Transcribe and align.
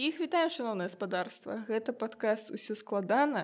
Усіх 0.00 0.20
вітаю 0.20 0.48
шаноўнае 0.48 0.84
гаспадарства 0.88 1.54
гэта 1.68 1.92
падкаст 2.02 2.48
усё 2.56 2.72
складана 2.80 3.40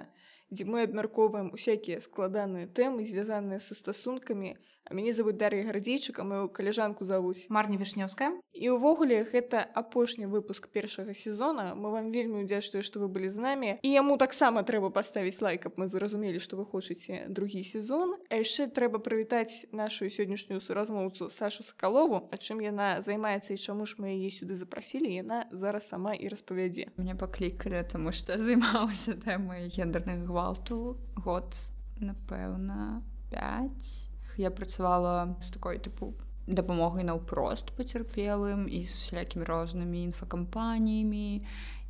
дзе 0.50 0.64
мы 0.64 0.86
абмяркоўваем 0.86 1.52
усякія 1.56 1.98
складаныя 2.00 2.70
тэмы 2.70 3.04
звязаныя 3.04 3.58
са 3.58 3.74
стасункамі 3.74 4.56
А 4.88 4.94
мяне 4.94 5.12
зовут 5.12 5.36
Дар'я 5.36 5.64
Гардзейчык, 5.64 6.18
а 6.20 6.24
мою 6.24 6.48
каляжанку 6.48 7.04
завуць 7.04 7.50
Марня 7.50 7.76
Вішнёўская. 7.76 8.38
І 8.54 8.70
ўвогуле 8.70 9.26
гэта 9.26 9.66
апошні 9.74 10.30
выпуск 10.30 10.70
першага 10.70 11.10
сезона. 11.10 11.74
Мы 11.74 11.90
вам 11.90 12.14
вельмі 12.14 12.46
удзячныя, 12.46 12.86
што 12.86 13.02
вы 13.02 13.10
былі 13.10 13.26
з 13.26 13.36
намі. 13.42 13.70
І 13.82 13.90
яму 13.90 14.14
таксама 14.14 14.62
трэба 14.62 14.94
паставіць 14.94 15.42
лайк, 15.42 15.66
каб 15.66 15.74
мы 15.74 15.90
зразумелі, 15.90 16.38
што 16.38 16.54
вы 16.54 16.64
хочаце 16.64 17.26
другі 17.26 17.66
сезон. 17.66 18.14
А 18.30 18.38
яшчэ 18.38 18.70
трэба 18.70 19.02
прывітаць 19.02 19.66
нашу 19.74 20.06
сённяшнюю 20.06 20.62
суразмоўцу 20.62 21.34
Сашу 21.34 21.66
Сакалову, 21.66 22.30
А 22.30 22.38
чым 22.38 22.62
яна 22.62 23.02
займаецца 23.02 23.54
і 23.54 23.58
чаму 23.58 23.90
ж 23.90 23.98
мы 23.98 24.14
яе 24.14 24.30
сюды 24.30 24.54
запрасілі, 24.54 25.10
яна 25.10 25.50
зараз 25.50 25.90
сама 25.90 26.14
і 26.14 26.30
распавядзе. 26.30 26.94
Мне 26.94 27.18
паклікалі, 27.18 27.82
таму 27.90 28.14
што 28.14 28.38
займалася 28.38 29.18
тэмай 29.18 29.66
гендерных 29.66 30.22
гвалту 30.36 31.00
год, 31.16 31.56
напэўна, 31.96 33.00
5 33.32 34.36
я 34.36 34.50
працавала 34.50 35.32
з 35.40 35.48
такой 35.50 35.80
тыпу 35.80 36.12
дапамогай 36.44 37.08
наўпрост 37.08 37.72
пацярпелым 37.72 38.68
і 38.68 38.84
з 38.84 38.92
усялякімі 38.92 39.48
рознымі 39.48 40.04
інфакампаніямі 40.12 41.40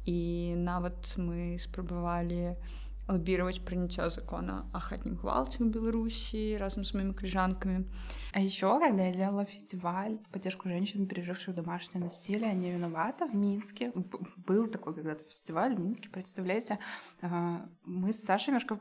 і 0.07 0.19
нават 0.63 0.95
мы 1.19 1.59
спрабавалі 1.59 2.55
лаббировать 3.09 3.65
прыняццё 3.65 4.11
закона 4.11 4.71
о 4.73 4.81
хатнім 4.81 5.17
гвалце 5.17 5.65
в 5.65 5.69
беларусі 5.69 6.59
разом 6.59 6.85
с 6.85 6.95
моими 6.95 7.13
крыжанками 7.13 7.85
а 8.33 8.41
еще 8.41 8.79
когда 8.81 9.05
я 9.07 9.13
делала 9.13 9.45
фестиваль 9.45 10.19
поддержку 10.33 10.69
женщин 10.69 11.07
переживших 11.07 11.55
домашнее 11.55 12.05
насилие 12.05 12.55
не 12.55 12.73
виновата 12.73 13.27
в 13.27 13.35
минске 13.35 13.93
был 14.37 14.67
такой 14.67 14.95
когда-то 14.95 15.25
фестиваль 15.25 15.75
в 15.75 15.81
минске 15.81 16.09
представляете 16.09 16.79
мы 17.85 18.13
с 18.13 18.23
сашей 18.23 18.49
немножко 18.49 18.81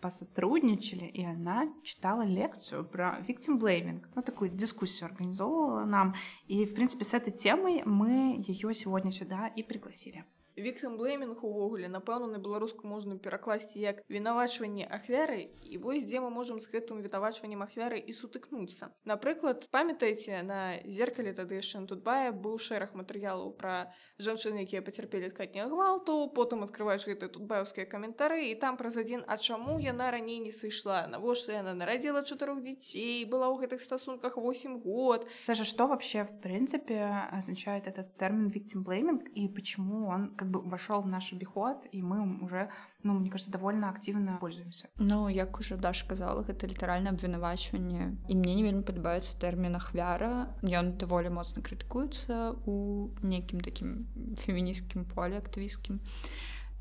посотрудничали, 0.00 1.06
и 1.06 1.24
она 1.24 1.68
читала 1.82 2.22
лекцию 2.22 2.84
про 2.84 3.18
victim 3.26 3.58
blaming, 3.58 4.04
ну, 4.14 4.22
такую 4.22 4.50
дискуссию 4.50 5.08
организовывала 5.10 5.84
нам. 5.84 6.14
И, 6.46 6.64
в 6.64 6.74
принципе, 6.74 7.04
с 7.04 7.14
этой 7.14 7.32
темой 7.32 7.82
мы 7.84 8.42
ее 8.46 8.72
сегодня 8.74 9.10
сюда 9.10 9.48
и 9.48 9.62
пригласили. 9.62 10.24
Віктам 10.58 10.96
блеймінг 10.98 11.44
увогуле 11.46 11.86
напэўна 11.86 12.26
на 12.26 12.38
беларуску 12.42 12.88
можна 12.90 13.14
перакласці 13.14 13.78
як 13.78 14.02
вінавачванне 14.10 14.90
ахвяры 14.90 15.54
і 15.62 15.78
вось 15.78 16.02
дзе 16.02 16.18
мы 16.18 16.30
можам 16.34 16.58
з 16.58 16.66
гэтым 16.66 16.98
вінавачваннем 16.98 17.62
ахвяры 17.62 18.02
і 18.02 18.10
сутыкнуцца. 18.10 18.90
Напрыклад 19.06 19.68
памятаеце 19.70 20.42
на 20.42 20.82
зеркале 20.82 21.30
тады 21.30 21.62
яшчэ 21.62 21.86
тут 21.86 22.02
бая 22.02 22.34
быў 22.34 22.58
шэраг 22.58 22.98
матэрыялаў 22.98 23.54
пра 23.54 23.94
жанчын 24.18 24.58
якія 24.66 24.82
пацярпелі 24.82 25.30
ткатня 25.30 25.68
гвалту 25.70 26.26
потым 26.34 26.66
открываеш 26.66 27.06
гэты 27.06 27.30
тут 27.30 27.46
баўскія 27.46 27.86
каментары 27.86 28.50
і 28.50 28.58
там 28.58 28.74
праз 28.74 28.98
адзін 28.98 29.22
а 29.30 29.38
чаму 29.38 29.78
яна 29.78 30.10
раней 30.10 30.42
не 30.42 30.50
сышла? 30.50 31.06
Навошта 31.06 31.54
яна 31.54 31.78
нарадзіла 31.78 32.26
чатырох 32.26 32.58
дзяцей? 32.66 33.22
Была 33.30 33.46
ў 33.46 33.62
гэтых 33.62 33.78
стасунках 33.78 34.34
8 34.34 34.82
год? 34.82 35.30
Саша 35.46 35.62
что 35.62 35.86
вообще 35.86 36.26
в 36.26 36.34
принципе 36.42 37.30
означает 37.30 37.86
этот 37.86 38.16
термин 38.18 38.50
victim 38.50 38.82
blaming 38.82 39.22
и 39.38 39.46
почему 39.46 40.08
он 40.08 40.34
как 40.34 40.47
бы 40.50 40.60
вошел 40.60 41.00
в 41.00 41.06
наш 41.06 41.32
обиход, 41.32 41.86
и 41.92 42.02
мы 42.02 42.44
уже, 42.44 42.70
ну, 43.02 43.14
мне 43.14 43.30
кажется, 43.30 43.52
довольно 43.52 43.90
активно 43.90 44.38
пользуемся. 44.40 44.88
Ну, 44.96 45.28
як 45.28 45.60
уже 45.60 45.76
Даша 45.76 46.04
сказала, 46.04 46.42
это 46.42 46.66
літаральна 46.66 47.10
абвінавачванне. 47.10 48.12
І 48.28 48.36
мне 48.36 48.54
не 48.54 48.62
вельмі 48.62 48.82
падабаецца 48.82 49.38
тэрмін 49.38 49.76
ахвяра. 49.76 50.48
Ён 50.62 50.96
даволі 50.98 51.30
моцна 51.30 51.62
крытыкуецца 51.62 52.54
у 52.66 53.08
нейкім 53.22 53.60
такім 53.60 54.06
фемінісцкім 54.36 55.04
поле 55.04 55.38
актывісцкім 55.38 56.00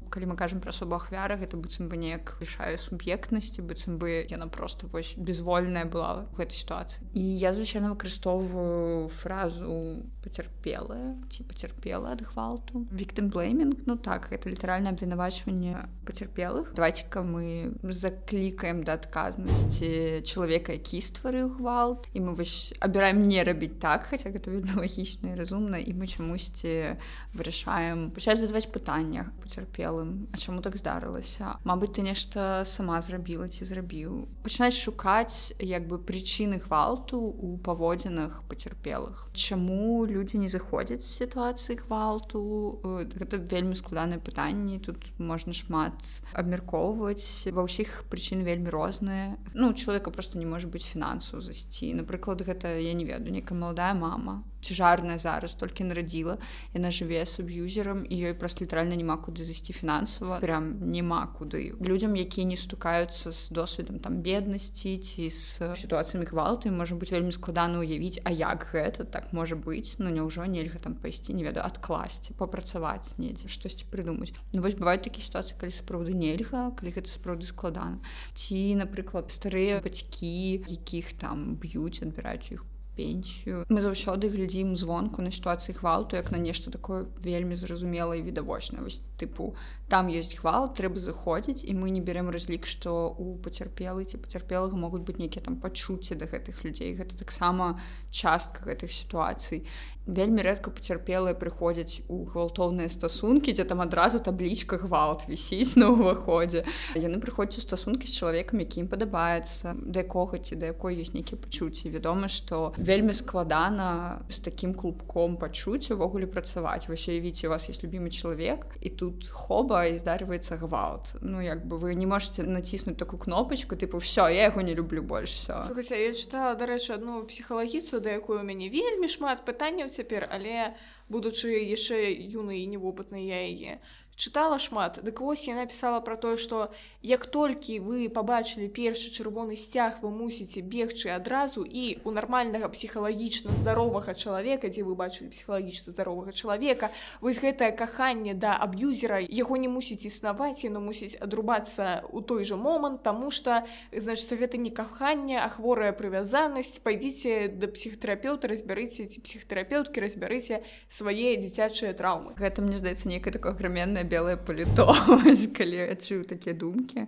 калі 0.09 0.33
мы 0.33 0.35
кажам 0.35 0.59
пра 0.59 0.71
асобу 0.71 0.95
ахвяра 0.95 1.37
гэта 1.37 1.57
быццам 1.57 1.89
бы 1.91 1.97
неяк 1.97 2.35
вышае 2.39 2.77
суб'ектнасці 2.77 3.61
быццам 3.61 3.97
бы 3.97 4.25
яна 4.29 4.47
просто 4.47 4.87
вось 4.87 5.13
безвольная 5.17 5.85
была 5.85 6.27
в 6.31 6.39
гэтай 6.39 6.57
сітуацыі 6.57 7.05
і 7.13 7.21
я 7.21 7.53
звычайна 7.53 7.93
выкарыстоўваю 7.93 9.09
фразу 9.09 10.03
пацярпелая 10.23 11.15
ці 11.29 11.43
пацярпела 11.43 12.15
ад 12.17 12.21
гвалту 12.21 12.87
victim 12.91 13.31
blaming 13.31 13.77
ну 13.85 13.97
так 13.97 14.31
это 14.31 14.49
літаральна 14.49 14.91
абвінавачванне 14.91 15.87
пацярпелых 16.05 16.73
давайте-ка 16.73 17.21
мы 17.23 17.75
заклікаем 17.83 18.83
да 18.83 18.97
адказнасці 18.99 20.23
чалавека 20.23 20.73
які 20.73 21.01
стварыў 21.01 21.53
гвалт 21.57 22.07
і 22.13 22.21
мы 22.21 22.35
вось 22.35 22.73
абіраем 22.79 23.27
не 23.27 23.43
рабіць 23.43 23.79
так 23.79 24.09
хаця 24.09 24.29
гэта 24.29 24.51
вельмі 24.51 24.81
лагічна 24.83 25.33
і 25.33 25.39
разумна 25.39 25.77
і 25.77 25.93
мы 25.93 26.07
чамусьці 26.07 26.97
вырашаем. 27.33 28.11
Пачаць 28.11 28.39
задаваць 28.39 28.69
пытаннях 28.71 29.31
пацярпела 29.41 29.96
цэлым 29.97 30.27
А 30.33 30.37
чаму 30.37 30.61
так 30.61 30.75
здарылася 30.77 31.57
Мабыць 31.63 31.97
ты 31.97 32.01
нешта 32.01 32.63
сама 32.65 33.01
зрабіла 33.01 33.47
ці 33.47 33.65
зрабіў 33.65 34.27
пачынаць 34.43 34.77
шукаць 34.77 35.53
як 35.59 35.87
бы 35.87 35.97
прычыны 35.97 36.59
гвалту 36.61 37.17
у 37.17 37.57
паводзінах 37.57 38.43
пацярпелых 38.49 39.29
Чаму 39.33 40.05
людзі 40.05 40.37
не 40.37 40.47
заходзяць 40.47 41.03
з 41.03 41.25
сітуацыі 41.25 41.77
гвалту? 41.87 42.79
Гэта 43.17 43.37
вельмі 43.37 43.75
складаныя 43.75 44.19
пытанні 44.19 44.79
тут 44.79 45.01
можна 45.17 45.53
шмат 45.53 45.97
абмяркоўваць 46.33 47.49
ва 47.51 47.65
ўсіх 47.65 48.05
прычын 48.09 48.43
вельмі 48.43 48.69
розныя 48.69 49.37
Ну 49.53 49.73
чалавека 49.73 50.11
просто 50.11 50.37
не 50.37 50.45
можа 50.45 50.67
быць 50.67 50.85
фінансаў 50.85 51.41
засці 51.41 51.93
напрыклад 51.97 52.41
гэта 52.45 52.77
я 52.77 52.93
не 52.93 53.05
ведаю 53.05 53.33
некая 53.33 53.57
маладая 53.57 53.93
мама 53.93 54.43
цяжарная 54.61 55.17
зараз 55.17 55.53
толькі 55.53 55.83
нарадзіла 55.89 56.37
яна 56.73 56.91
жыве 56.91 57.25
суб'юзерам 57.25 58.05
і 58.05 58.15
ёй 58.15 58.33
просто 58.33 58.63
літаральна 58.63 58.95
няма 58.95 59.17
куды 59.17 59.43
зайсці 59.43 59.73
фінансава 59.73 60.39
прям 60.39 60.91
няма 60.91 61.27
куды 61.27 61.73
людзям 61.79 62.15
якія 62.15 62.47
не 62.47 62.57
стукаюцца 62.57 63.31
з 63.31 63.49
досведам 63.49 63.99
там 63.99 64.21
беднасці 64.21 64.97
ці 64.97 65.29
з 65.29 65.73
сітуацыямі 65.75 66.25
гвалту 66.29 66.71
можа 66.71 66.95
быць 66.95 67.11
вельмі 67.11 67.31
складана 67.31 67.81
ўявіць 67.81 68.21
а 68.23 68.31
як 68.31 68.69
гэта 68.71 69.03
так 69.05 69.33
можа 69.33 69.55
быць 69.55 69.97
ну 69.99 70.09
няўжо 70.09 70.45
нельга 70.45 70.79
там 70.79 70.95
пайсці 70.95 71.33
не 71.33 71.43
ведаю 71.43 71.65
адкласці 71.65 72.37
папрацаваць 72.37 73.17
недзе 73.17 73.49
штосьці 73.49 73.89
прыдумаць 73.91 74.33
ну, 74.53 74.61
вось 74.61 74.77
бываюць 74.77 75.03
такія 75.03 75.25
сітуацыі 75.25 75.59
калі 75.59 75.73
сапраўды 75.73 76.13
нельга 76.13 76.71
калі 76.77 76.93
гэта 76.93 77.09
сапраўды 77.09 77.49
складана. 77.49 77.99
Ці 78.33 78.75
напрыклад 78.79 79.31
старыя 79.33 79.81
бацькі 79.83 80.63
якіх 80.67 81.13
там 81.21 81.55
б'юць 81.61 82.01
адбіраюць 82.05 82.51
іх 82.53 82.65
пенсію 82.97 83.63
мы 83.69 83.85
заўсёды 83.85 84.33
глядзім 84.33 84.75
звонку 84.75 85.21
на 85.21 85.31
сітуацыі 85.31 85.77
гвалту 85.77 86.17
як 86.17 86.31
на 86.33 86.41
нешта 86.41 86.71
такое 86.73 87.05
вельмі 87.21 87.55
зразумела 87.55 88.17
і 88.17 88.25
відавочна 88.25 88.81
вось 88.81 89.01
тыпу 89.21 89.53
там 89.87 90.09
ёсць 90.09 90.35
гвалт 90.41 90.75
трэба 90.81 90.99
заходзіць 90.99 91.63
і 91.63 91.77
мы 91.77 91.93
не 91.93 92.01
берем 92.01 92.33
разлік 92.33 92.65
што 92.65 93.13
у 93.13 93.37
пацярпелы 93.37 94.03
ці 94.03 94.17
пацярпелага 94.17 94.75
могуць 94.75 95.05
быць 95.05 95.21
нейкія 95.21 95.45
там 95.45 95.61
пачуцці 95.61 96.17
да 96.19 96.25
гэтых 96.25 96.63
людзей. 96.65 96.95
Гэта 96.97 97.17
таксама 97.17 97.79
частка 98.11 98.65
гэтых 98.65 98.91
сітуацый 98.91 99.67
вельмі 100.07 100.41
рэдка 100.41 100.71
пацярпелыя 100.71 101.35
прыходзяць 101.35 102.01
у 102.07 102.23
гвалтоўныя 102.25 102.89
стасункі 102.89 103.53
дзе 103.53 103.67
там 103.67 103.83
адразу 103.83 104.19
таблічка 104.23 104.79
гвалт 104.81 105.27
вісіць 105.27 105.75
на 105.75 105.91
ўваходзе. 105.91 106.63
Яны 106.95 107.19
прыходзяць 107.19 107.59
у 107.59 107.67
стасункі 107.67 108.07
з 108.07 108.15
чалавекам 108.15 108.63
які 108.63 108.85
ім 108.85 108.87
падабаецца 108.87 109.75
да 109.75 110.03
якога 110.07 110.39
ці 110.39 110.55
да 110.55 110.71
якой 110.71 110.97
ёсць 110.97 111.13
нейкія 111.13 111.37
пачуцці. 111.37 111.91
Вядома 111.91 112.31
што 112.31 112.73
вельмі 112.77 113.13
складана 113.13 114.23
з 114.31 114.39
такім 114.39 114.73
клубком 114.73 115.37
пачуць 115.37 115.91
увогуле 115.91 116.27
працаваць. 116.27 116.87
Вось 116.87 117.07
уявіце 117.07 117.47
у 117.47 117.53
вас 117.53 117.69
есть 117.69 117.83
любімы 117.83 118.09
чалавек 118.09 118.79
і 118.81 118.89
тут 118.89 119.27
хоба 119.27 119.85
і 119.91 119.97
здарваецца 119.99 120.57
гвалт. 120.57 121.15
Ну 121.21 121.41
як 121.41 121.67
бы 121.67 121.77
вы 121.77 121.95
не 121.95 122.07
можете 122.07 122.43
націснуць 122.43 122.97
такую 122.97 123.19
кнопочку 123.19 123.75
тыпу 123.75 123.99
все 123.99 124.27
я 124.29 124.49
яго 124.49 124.61
не 124.61 124.73
люблю 124.73 125.01
больш 125.01 125.31
все 125.31 125.61
я 125.95 126.13
чытала 126.13 126.55
дарэчы 126.55 126.93
одну 126.93 127.23
псіхалагіцу 127.23 127.99
да 127.99 128.15
якую 128.15 128.39
у 128.39 128.43
мяне 128.43 128.69
вельмі 128.69 129.07
шмат 129.07 129.43
пытанняў 129.45 129.89
цяпер 129.97 130.27
але 130.37 130.73
будучы 131.13 131.53
яшчэ 131.77 131.97
юны 132.39 132.61
і 132.61 132.67
невопытнай 132.73 133.23
я 133.29 133.39
яе 133.51 133.73
чытала 134.17 134.59
шмат 134.59 134.99
дык 135.05 135.21
вось 135.21 135.47
я 135.47 135.55
напісала 135.55 136.01
пра 136.01 136.17
тое 136.17 136.37
што 136.37 136.69
як 137.01 137.25
толькі 137.25 137.79
вы 137.85 138.09
пабачылі 138.09 138.67
першы 138.67 139.13
чырвоны 139.13 139.55
сцяг 139.55 140.01
вы 140.01 140.11
мусіце 140.11 140.61
бегчы 140.61 141.13
адразу 141.13 141.63
і 141.63 142.01
у 142.03 142.11
нармальнага 142.11 142.69
псіхалагічна 142.73 143.55
здаровага 143.55 144.13
чалавека 144.13 144.69
дзе 144.69 144.83
вы 144.83 144.97
бачылі 144.97 145.29
псіхалагічна 145.31 145.93
здаровага 145.93 146.33
чалавека 146.33 146.91
вось 147.21 147.41
гэтае 147.41 147.71
каханне 147.77 148.33
да 148.33 148.57
аб'юзера 148.57 149.21
яго 149.21 149.57
не 149.57 149.69
мусіць 149.69 150.09
існаваць 150.09 150.65
яно 150.65 150.81
мусіць 150.81 151.15
адрубацца 151.21 152.03
ў 152.09 152.19
той 152.25 152.43
жа 152.43 152.57
момант 152.57 153.05
таму 153.05 153.29
што 153.31 153.63
значыцца 153.93 154.35
гэта 154.41 154.57
не 154.57 154.73
каханне 154.73 155.37
а 155.39 155.49
хворая 155.49 155.93
прывязанасць. 155.93 156.79
Пайдзіце 156.83 157.53
да 157.53 157.69
псіхтэрапeuта 157.71 158.49
разбярыце 158.51 159.07
ці 159.07 159.21
псіхтэрапеўткі 159.21 160.03
разбярыце 160.03 160.61
свае 160.89 161.37
дзіцячыя 161.41 161.93
траўмы. 161.97 162.33
Гэта 162.39 162.65
мне 162.65 162.77
здаецца 162.81 163.07
некая 163.11 163.33
такое 163.33 163.53
граменная 163.53 164.06
белае 164.13 164.37
паліто 164.37 164.87
калі 165.57 165.83
адчыў 165.91 166.23
такія 166.29 166.55
думкі 166.55 167.07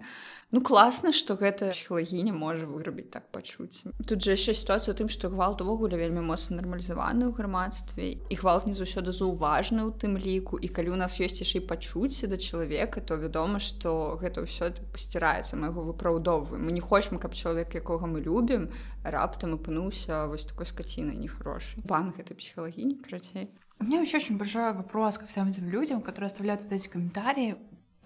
Ну 0.51 0.63
класна 0.65 1.11
што 1.13 1.35
гэта 1.37 1.67
псіхалагіня 1.69 2.33
можа 2.33 2.65
вырабіць 2.65 3.11
так 3.13 3.27
пачуць 3.29 3.85
тут 4.09 4.25
же 4.25 4.33
яшчэ 4.33 4.55
сітуацыя 4.57 4.97
тым 4.97 5.05
што 5.13 5.29
гвалт 5.29 5.61
увогуле 5.61 5.93
вельмі 5.93 6.25
моцна 6.25 6.57
нармалізаваны 6.57 7.29
ў 7.29 7.37
грамадстве 7.37 8.17
і 8.17 8.35
гвалт 8.41 8.65
не 8.65 8.73
заўсёды 8.73 9.13
заўважны 9.13 9.85
ў 9.85 9.93
тым 10.01 10.17
ліку 10.17 10.57
і 10.57 10.65
калі 10.73 10.89
ў 10.89 11.05
нас 11.05 11.21
ёсць 11.21 11.45
яшчэ 11.45 11.61
і 11.61 11.69
пачуцці 11.69 12.33
да 12.33 12.41
чалавека 12.41 12.97
то 12.97 13.21
вядома 13.21 13.61
што 13.61 14.17
гэта 14.17 14.41
ўсё 14.41 14.73
пасціраецца 14.89 15.53
мы 15.53 15.69
яго 15.69 15.85
выпраўдоўваем 15.93 16.65
мы 16.65 16.73
не 16.73 16.81
хочам 16.81 17.21
каб 17.21 17.37
чалавек 17.37 17.77
якога 17.77 18.09
мы 18.09 18.25
любім 18.25 18.73
раптам 19.05 19.53
апынуўся 19.53 20.25
вось 20.25 20.49
такой 20.49 20.65
скацінай 20.65 21.21
нехарошы 21.21 21.77
пан 21.85 22.09
гэтай 22.17 22.33
псіхалагіні 22.33 22.97
карацей 23.05 23.53
У 23.79 23.85
меня 23.85 24.01
еще 24.01 24.17
очень 24.17 24.37
большой 24.37 24.73
вопрос 24.73 25.17
ко 25.17 25.25
всем 25.25 25.47
этим 25.47 25.69
людям, 25.69 26.01
которые 26.01 26.27
оставляют 26.27 26.61
вот 26.61 26.73
эти 26.73 26.89
комментарии 26.89 27.55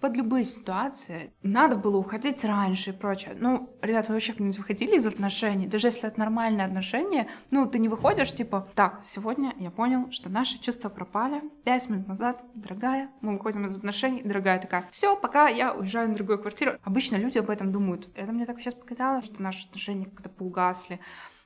под 0.00 0.16
любые 0.16 0.44
ситуации. 0.44 1.32
Надо 1.42 1.76
было 1.76 1.96
уходить 1.96 2.44
раньше 2.44 2.90
и 2.90 2.92
прочее. 2.92 3.34
Ну, 3.38 3.70
ребят, 3.82 4.06
вы 4.06 4.14
вообще 4.14 4.34
не 4.38 4.56
выходили 4.56 4.96
из 4.96 5.06
отношений? 5.06 5.66
Даже 5.66 5.88
если 5.88 6.08
это 6.08 6.20
нормальные 6.20 6.66
отношения, 6.66 7.26
ну, 7.50 7.66
ты 7.66 7.78
не 7.78 7.88
выходишь, 7.88 8.32
типа, 8.32 8.68
так, 8.74 9.00
сегодня 9.02 9.54
я 9.58 9.70
понял, 9.70 10.12
что 10.12 10.28
наши 10.28 10.58
чувства 10.58 10.90
пропали. 10.90 11.42
Пять 11.64 11.88
минут 11.88 12.06
назад, 12.06 12.44
дорогая, 12.54 13.10
мы 13.20 13.32
выходим 13.32 13.64
из 13.66 13.76
отношений, 13.76 14.22
дорогая 14.22 14.60
такая, 14.60 14.86
все, 14.92 15.16
пока 15.16 15.48
я 15.48 15.72
уезжаю 15.72 16.10
на 16.10 16.14
другую 16.14 16.38
квартиру. 16.38 16.72
Обычно 16.84 17.16
люди 17.16 17.38
об 17.38 17.50
этом 17.50 17.72
думают. 17.72 18.08
Это 18.14 18.30
мне 18.30 18.46
так 18.46 18.60
сейчас 18.60 18.74
показалось, 18.74 19.24
что 19.24 19.42
наши 19.42 19.66
отношения 19.66 20.04
как-то 20.04 20.28
поугасли. 20.28 21.00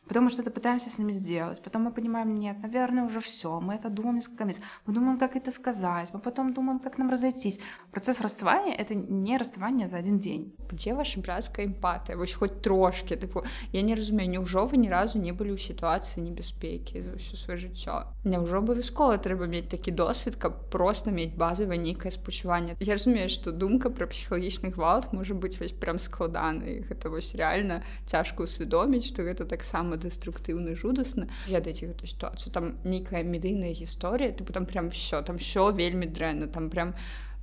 Потом 0.08 0.24
мы 0.24 0.30
что-то 0.30 0.50
пытаемся 0.50 0.88
с 0.88 0.98
ними 0.98 1.12
сделать. 1.12 1.62
Потом 1.62 1.82
мы 1.82 1.92
понимаем, 1.92 2.34
нет, 2.34 2.56
наверное, 2.62 3.04
уже 3.04 3.20
все. 3.20 3.60
Мы 3.60 3.74
это 3.74 3.90
думаем 3.90 4.16
несколько 4.16 4.44
месяцев. 4.44 4.64
Мы 4.86 4.94
думаем, 4.94 5.18
как 5.18 5.36
это 5.36 5.50
сказать. 5.50 6.08
Мы 6.14 6.20
потом 6.20 6.54
думаем, 6.54 6.78
как 6.78 6.98
нам 6.98 7.10
разойтись. 7.10 7.60
Процесс 7.90 8.20
расставания— 8.20 8.74
это 8.78 8.94
не 8.94 9.36
расставание 9.36 9.86
за 9.88 9.98
один 9.98 10.18
день. 10.18 10.54
Где 10.70 10.94
ваша 10.94 11.20
братская 11.20 11.66
эмпатия? 11.66 12.16
Вось 12.16 12.32
хоть 12.32 12.62
трошки. 12.62 13.16
Типу, 13.16 13.44
я 13.72 13.82
не 13.82 13.94
разумею, 13.94 14.30
неужо 14.30 14.66
вы 14.66 14.78
ни 14.78 14.88
разу 14.88 15.18
не 15.18 15.32
были 15.32 15.52
ў 15.52 15.58
ситуации 15.58 16.20
небяспекі 16.20 17.02
за 17.02 17.12
ўсё 17.12 17.36
свое 17.36 17.58
жыццё? 17.58 18.08
Няўжо 18.24 18.64
абавязкова 18.64 19.18
трэба 19.20 19.44
мець 19.44 19.68
такі 19.68 19.92
досвед, 19.92 20.36
каб 20.36 20.70
просто 20.70 21.10
мець 21.10 21.36
базавае 21.36 21.76
нейкае 21.76 22.10
спачуванне. 22.10 22.76
Я 22.80 22.94
разумею, 22.96 23.28
што 23.28 23.52
думка 23.52 23.90
пра 23.90 24.06
псіхалагічны 24.06 24.72
гвалт 24.72 25.12
быць 25.12 25.60
вось 25.60 25.72
прям 25.72 25.98
складаны. 25.98 26.80
Гэта 26.88 27.10
вось 27.10 27.34
реально 27.34 27.82
цяжка 28.06 28.42
усвядоміць, 28.42 29.04
што 29.04 29.22
гэта 29.22 29.44
таксама 29.44 29.97
деструктыўна 29.98 30.74
жудасна 30.74 31.28
ведаеце 31.48 31.90
гэту 31.90 32.06
сітуацыю 32.06 32.52
там 32.52 32.78
нейкая 32.84 33.22
медыйная 33.22 33.74
гісторыя 33.74 34.32
ты 34.32 34.44
там 34.44 34.66
прям 34.66 34.90
все 34.90 35.22
там 35.22 35.38
все 35.38 35.70
вельмі 35.70 36.06
дрэнна 36.06 36.46
там 36.46 36.70
прям 36.70 36.94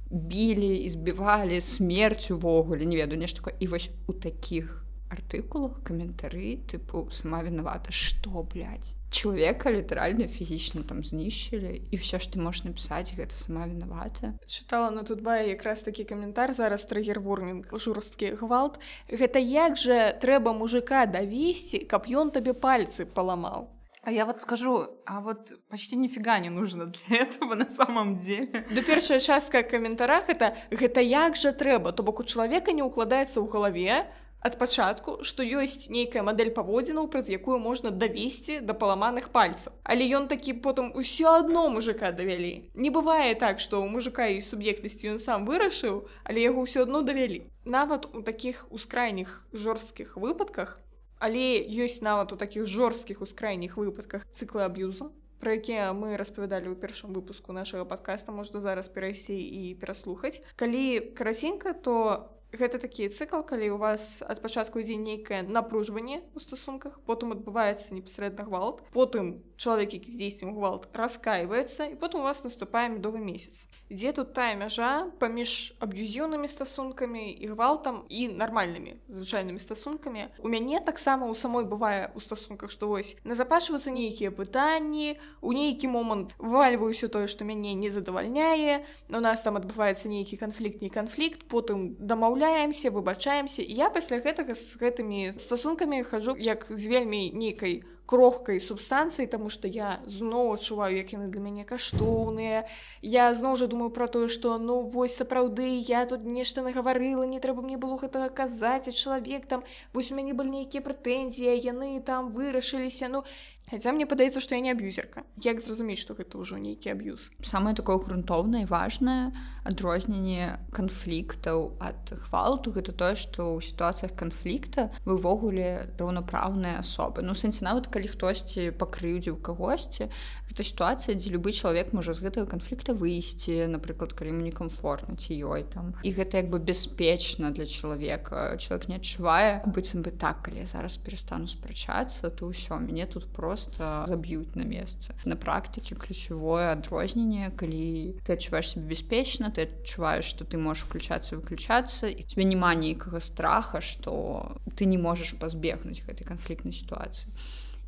білі 0.10 0.78
і 0.78 0.90
збівалі 0.90 1.62
смерць 1.62 2.32
увогуле 2.32 2.86
не 2.86 2.96
ведаю 2.96 3.20
нешта 3.20 3.42
такое. 3.42 3.56
І 3.60 3.68
вось 3.68 3.90
у 4.08 4.14
таких 4.14 4.85
артыкулах 5.16 5.82
каментары 5.88 6.60
тыпу 6.68 7.08
сама 7.12 7.42
вінавата 7.42 7.96
что 7.96 8.44
блядь? 8.44 8.94
чалавека 9.16 9.72
літаральна 9.72 10.28
фізічна 10.28 10.84
там 10.84 11.04
знішчылі 11.04 11.82
і 11.88 11.96
все 11.96 12.20
ж 12.20 12.28
ты 12.28 12.40
можаш 12.40 12.68
напісаць 12.68 13.16
гэта 13.16 13.32
сама 13.32 13.64
вінавата 13.66 14.36
чытала 14.46 14.92
на 14.92 15.08
тут 15.08 15.24
бае 15.24 15.48
якраз 15.48 15.88
такі 15.88 16.04
каментар 16.04 16.54
зараз 16.54 16.84
трагерворнінг 16.86 17.72
жорсткі 17.72 18.36
гвалт. 18.36 18.80
Гэта 19.08 19.40
як 19.40 19.80
жа 19.80 20.12
трэба 20.20 20.52
мужика 20.52 21.06
давесці 21.08 21.88
каб 21.88 22.12
ён 22.12 22.36
табе 22.36 22.54
пальцы 22.54 23.08
паламаў 23.08 23.72
А 24.06 24.12
я 24.12 24.26
вот 24.26 24.40
скажу, 24.40 24.88
а 25.06 25.20
вот 25.20 25.54
почти 25.68 25.96
нифига 25.96 26.38
не 26.38 26.50
нужно 26.50 26.86
для 26.86 27.18
этого 27.24 27.56
на 27.56 27.66
самом 27.66 28.16
деле. 28.16 28.64
Да 28.70 28.84
першая 28.84 29.20
частка 29.20 29.64
каментарах 29.64 30.30
это 30.30 30.56
гэта 30.70 31.02
як 31.02 31.36
жа 31.36 31.52
трэба, 31.52 31.92
то 31.92 32.04
бок 32.04 32.20
у 32.20 32.24
чалавека 32.24 32.72
не 32.72 32.84
ўкладаецца 32.86 33.42
ў 33.42 33.50
галаве, 33.50 34.06
ад 34.46 34.58
пачатку 34.62 35.16
што 35.30 35.46
ёсць 35.62 35.90
нейкая 35.96 36.22
мадэль 36.28 36.52
паводзінаў 36.58 37.10
праз 37.14 37.32
якую 37.34 37.58
можна 37.64 37.92
давесці 38.04 38.60
да 38.70 38.76
паламаных 38.84 39.32
пальцаў 39.38 39.74
але 39.84 40.06
ён 40.20 40.30
такі 40.30 40.54
потым 40.68 40.92
усё 41.04 41.34
адно 41.42 41.66
мужика 41.76 42.12
давялі 42.20 42.54
не 42.86 42.94
бывае 42.98 43.34
так 43.44 43.64
што 43.66 43.82
ў 43.82 43.90
мужика 43.98 44.30
і 44.30 44.46
суб'ектнасці 44.46 45.12
ён 45.16 45.20
сам 45.26 45.50
вырашыў 45.50 46.00
але 46.24 46.46
яго 46.46 46.70
ўсё 46.70 46.86
адно 46.86 47.02
давялі 47.10 47.42
нават 47.66 48.06
у 48.14 48.22
такіх 48.30 48.66
ускрайніх 48.70 49.36
жорсткіх 49.66 50.16
выпадках 50.28 50.78
але 51.18 51.46
ёсць 51.88 52.02
нават 52.06 52.38
у 52.38 52.42
такіх 52.46 52.70
жорсткіх 52.70 53.26
ускрайніх 53.26 53.78
выпадках 53.82 54.30
цыклы 54.30 54.68
аб'юзу 54.70 55.10
про 55.40 55.58
якія 55.58 55.90
мы 55.94 56.18
распавядалі 56.18 56.74
ў 56.74 56.78
першым 56.80 57.18
выпуску 57.18 57.54
нашага 57.54 57.86
подкаста 57.86 58.34
можна 58.34 58.62
зараз 58.62 58.88
перайсці 58.90 59.36
і 59.36 59.76
пераслухаць. 59.78 60.42
Калі 60.56 61.14
карасенька 61.14 61.74
то 61.74 62.32
гэта 62.60 62.80
такі 62.80 63.10
цыкл 63.10 63.44
калі 63.44 63.76
у 63.76 63.78
вас 63.78 64.24
ад 64.26 64.42
пачатку 64.42 64.80
ідзе 64.80 64.96
нейкае 64.96 65.44
напружванне 65.44 66.22
у 66.36 66.40
стасунках 66.40 67.00
потым 67.06 67.36
адбываецца 67.36 67.96
непасрэдна 67.96 68.48
гвалт 68.48 68.84
потым 68.96 69.44
чалавек 69.58 69.94
які 69.94 70.12
здзейснім 70.12 70.56
гвалт 70.56 70.88
раскаивается 70.94 71.86
і 71.86 71.96
потым 71.96 72.22
у 72.22 72.28
вас 72.28 72.44
наступае 72.44 72.90
медовы 72.90 73.20
месяц. 73.20 73.68
Дзе 73.90 74.12
тут 74.12 74.34
тая 74.34 74.56
мяжа 74.58 75.08
паміж 75.20 75.78
аб'юзіўнымі 75.80 76.48
стасункамі 76.50 77.30
і 77.32 77.46
гвалтам 77.54 78.04
і 78.10 78.28
нармальнымі 78.34 78.98
звычайнымі 79.08 79.60
стасункамі 79.60 80.28
у 80.40 80.50
мяне 80.50 80.82
таксама 80.82 81.30
у 81.30 81.36
самой 81.36 81.66
бывае 81.66 82.12
у 82.16 82.20
стасунках 82.20 82.72
што 82.72 82.90
вось 82.90 83.16
назапашваюцца 83.24 83.94
нейкія 83.94 84.32
пытанні 84.32 85.22
у 85.42 85.54
нейкі 85.54 85.88
момант 85.94 86.36
вывальваюся 86.40 87.08
тое 87.08 87.28
што 87.28 87.46
мяне 87.46 87.74
не 87.74 87.90
задавальняе 87.90 88.86
у 89.10 89.22
нас 89.22 89.46
там 89.46 89.62
адбываецца 89.62 90.10
нейкі 90.10 90.42
канфлікт 90.42 90.82
не 90.82 90.90
канфлікт 90.90 91.46
потым 91.48 91.94
дамаўля 92.00 92.45
дамаўляемся 92.46 92.92
выбачаемся. 92.92 93.62
І 93.62 93.74
я 93.74 93.90
пасля 93.90 94.20
гэтага 94.22 94.54
з 94.54 94.78
гэтымі 94.78 95.34
стасункамі 95.34 96.04
хожу 96.04 96.36
як 96.38 96.66
з 96.70 96.88
вельмі 96.88 97.32
нейкай 97.34 97.84
крохкай 98.06 98.60
субстанцыі 98.62 99.26
тому 99.26 99.50
что 99.50 99.68
я 99.68 99.98
зноў 100.06 100.54
адчуваю 100.54 100.94
як 100.94 101.10
яны 101.10 101.28
для 101.34 101.42
мяне 101.42 101.66
каштоўныя. 101.66 102.70
Я 103.02 103.34
зноў 103.34 103.58
жа 103.58 103.66
думаю 103.66 103.90
про 103.90 104.08
тое 104.08 104.30
что 104.30 104.58
ну 104.62 104.82
вось 104.82 105.18
сапраўды 105.18 105.82
я 105.82 106.06
тут 106.06 106.22
нешта 106.22 106.62
нагаварыла 106.62 107.26
не 107.26 107.42
трэба 107.42 107.66
мне 107.66 107.78
было 107.78 107.98
гэтага 107.98 108.30
казаць 108.30 108.88
а 108.88 108.92
чалавек 108.94 109.50
там 109.50 109.64
вось 109.94 110.12
у 110.12 110.16
мяне 110.16 110.38
былі 110.38 110.54
нейкія 110.62 110.86
прэтэнзіі 110.86 111.58
яны 111.66 111.98
там 112.06 112.30
вырашыліся. 112.30 113.10
Ну 113.10 113.26
Хаця 113.66 113.90
мне 113.98 114.06
падаецца, 114.06 114.38
што 114.46 114.54
я 114.54 114.62
не 114.62 114.70
аб'юзерка. 114.70 115.24
Як 115.42 115.58
зразумець, 115.58 115.98
што 115.98 116.14
гэта 116.14 116.38
ўжо 116.38 116.62
нейкі 116.62 116.94
аб'юз. 116.94 117.34
Самае 117.42 117.74
такое 117.74 117.98
грунтоўнае 117.98 118.62
і 118.62 118.70
важнае 118.70 119.34
адрозненне 119.66 120.62
канфліктаў 120.70 121.74
ад 121.82 122.14
гвалту 122.30 122.70
гэта 122.70 122.94
тое, 122.94 123.18
што 123.18 123.58
ў 123.58 123.66
сітуацыях 123.66 124.14
канфлікта 124.14 124.94
вы 125.10 125.18
ўвогуле 125.18 125.90
раўнапраўныя 125.98 126.86
асобы. 126.86 127.26
Ну 127.26 127.34
сэнсе 127.34 127.66
нават 127.66 127.90
калі 127.90 128.06
хтосьці 128.14 128.70
пакрыўдзіў 128.78 129.42
кагосьці, 129.42 130.14
гэта 130.46 130.62
сітуацыя, 130.62 131.18
дзе 131.18 131.34
любы 131.34 131.50
чалавек 131.50 131.90
можа 131.90 132.14
з 132.14 132.22
гэтага 132.22 132.46
канфлікта 132.54 132.94
выйсці, 132.94 133.66
напрыклад, 133.66 134.14
калі 134.14 134.38
ему 134.38 134.46
некамфортна 134.46 135.18
ці 135.18 135.34
ёй 135.42 135.66
там. 135.66 135.98
І 136.06 136.14
гэта 136.14 136.46
як 136.46 136.54
бы 136.54 136.62
бяспечна 136.62 137.50
для 137.50 137.66
чалавека. 137.66 138.54
Чалавек 138.62 138.94
не 138.94 139.02
адчувае 139.02 139.66
быццам 139.66 140.06
бы 140.06 140.14
так, 140.14 140.46
калі 140.46 140.62
я 140.62 140.70
зараз 140.70 141.02
перастану 141.02 141.50
спрачацца, 141.50 142.30
то 142.30 142.54
ўсё 142.54 142.78
мяне 142.78 143.10
тут 143.10 143.26
просто 143.26 143.55
просто 143.56 144.04
заб'юць 144.08 144.56
на 144.56 144.64
месцы 144.68 145.16
на 145.24 145.36
практыке 145.40 145.96
ключевое 145.96 146.76
адрозненне 146.76 147.52
калі 147.56 148.20
ты 148.28 148.36
адчуваеш 148.36 148.76
себе 148.76 148.92
бяспечна 148.92 149.48
ты 149.48 149.64
адчуваеш 149.64 150.28
что 150.28 150.44
ты 150.44 150.60
можешь 150.60 150.84
включацца 150.84 151.40
выключацца 151.40 152.12
і 152.12 152.20
тебе 152.20 152.44
няма 152.44 152.76
нейкага 152.76 153.24
страха 153.24 153.80
что 153.80 154.60
ты 154.76 154.84
не 154.84 154.98
можешь 154.98 155.40
пазбегнуць 155.40 156.04
гэтай 156.04 156.28
канфліктнай 156.28 156.76
сітуацыі 156.76 157.32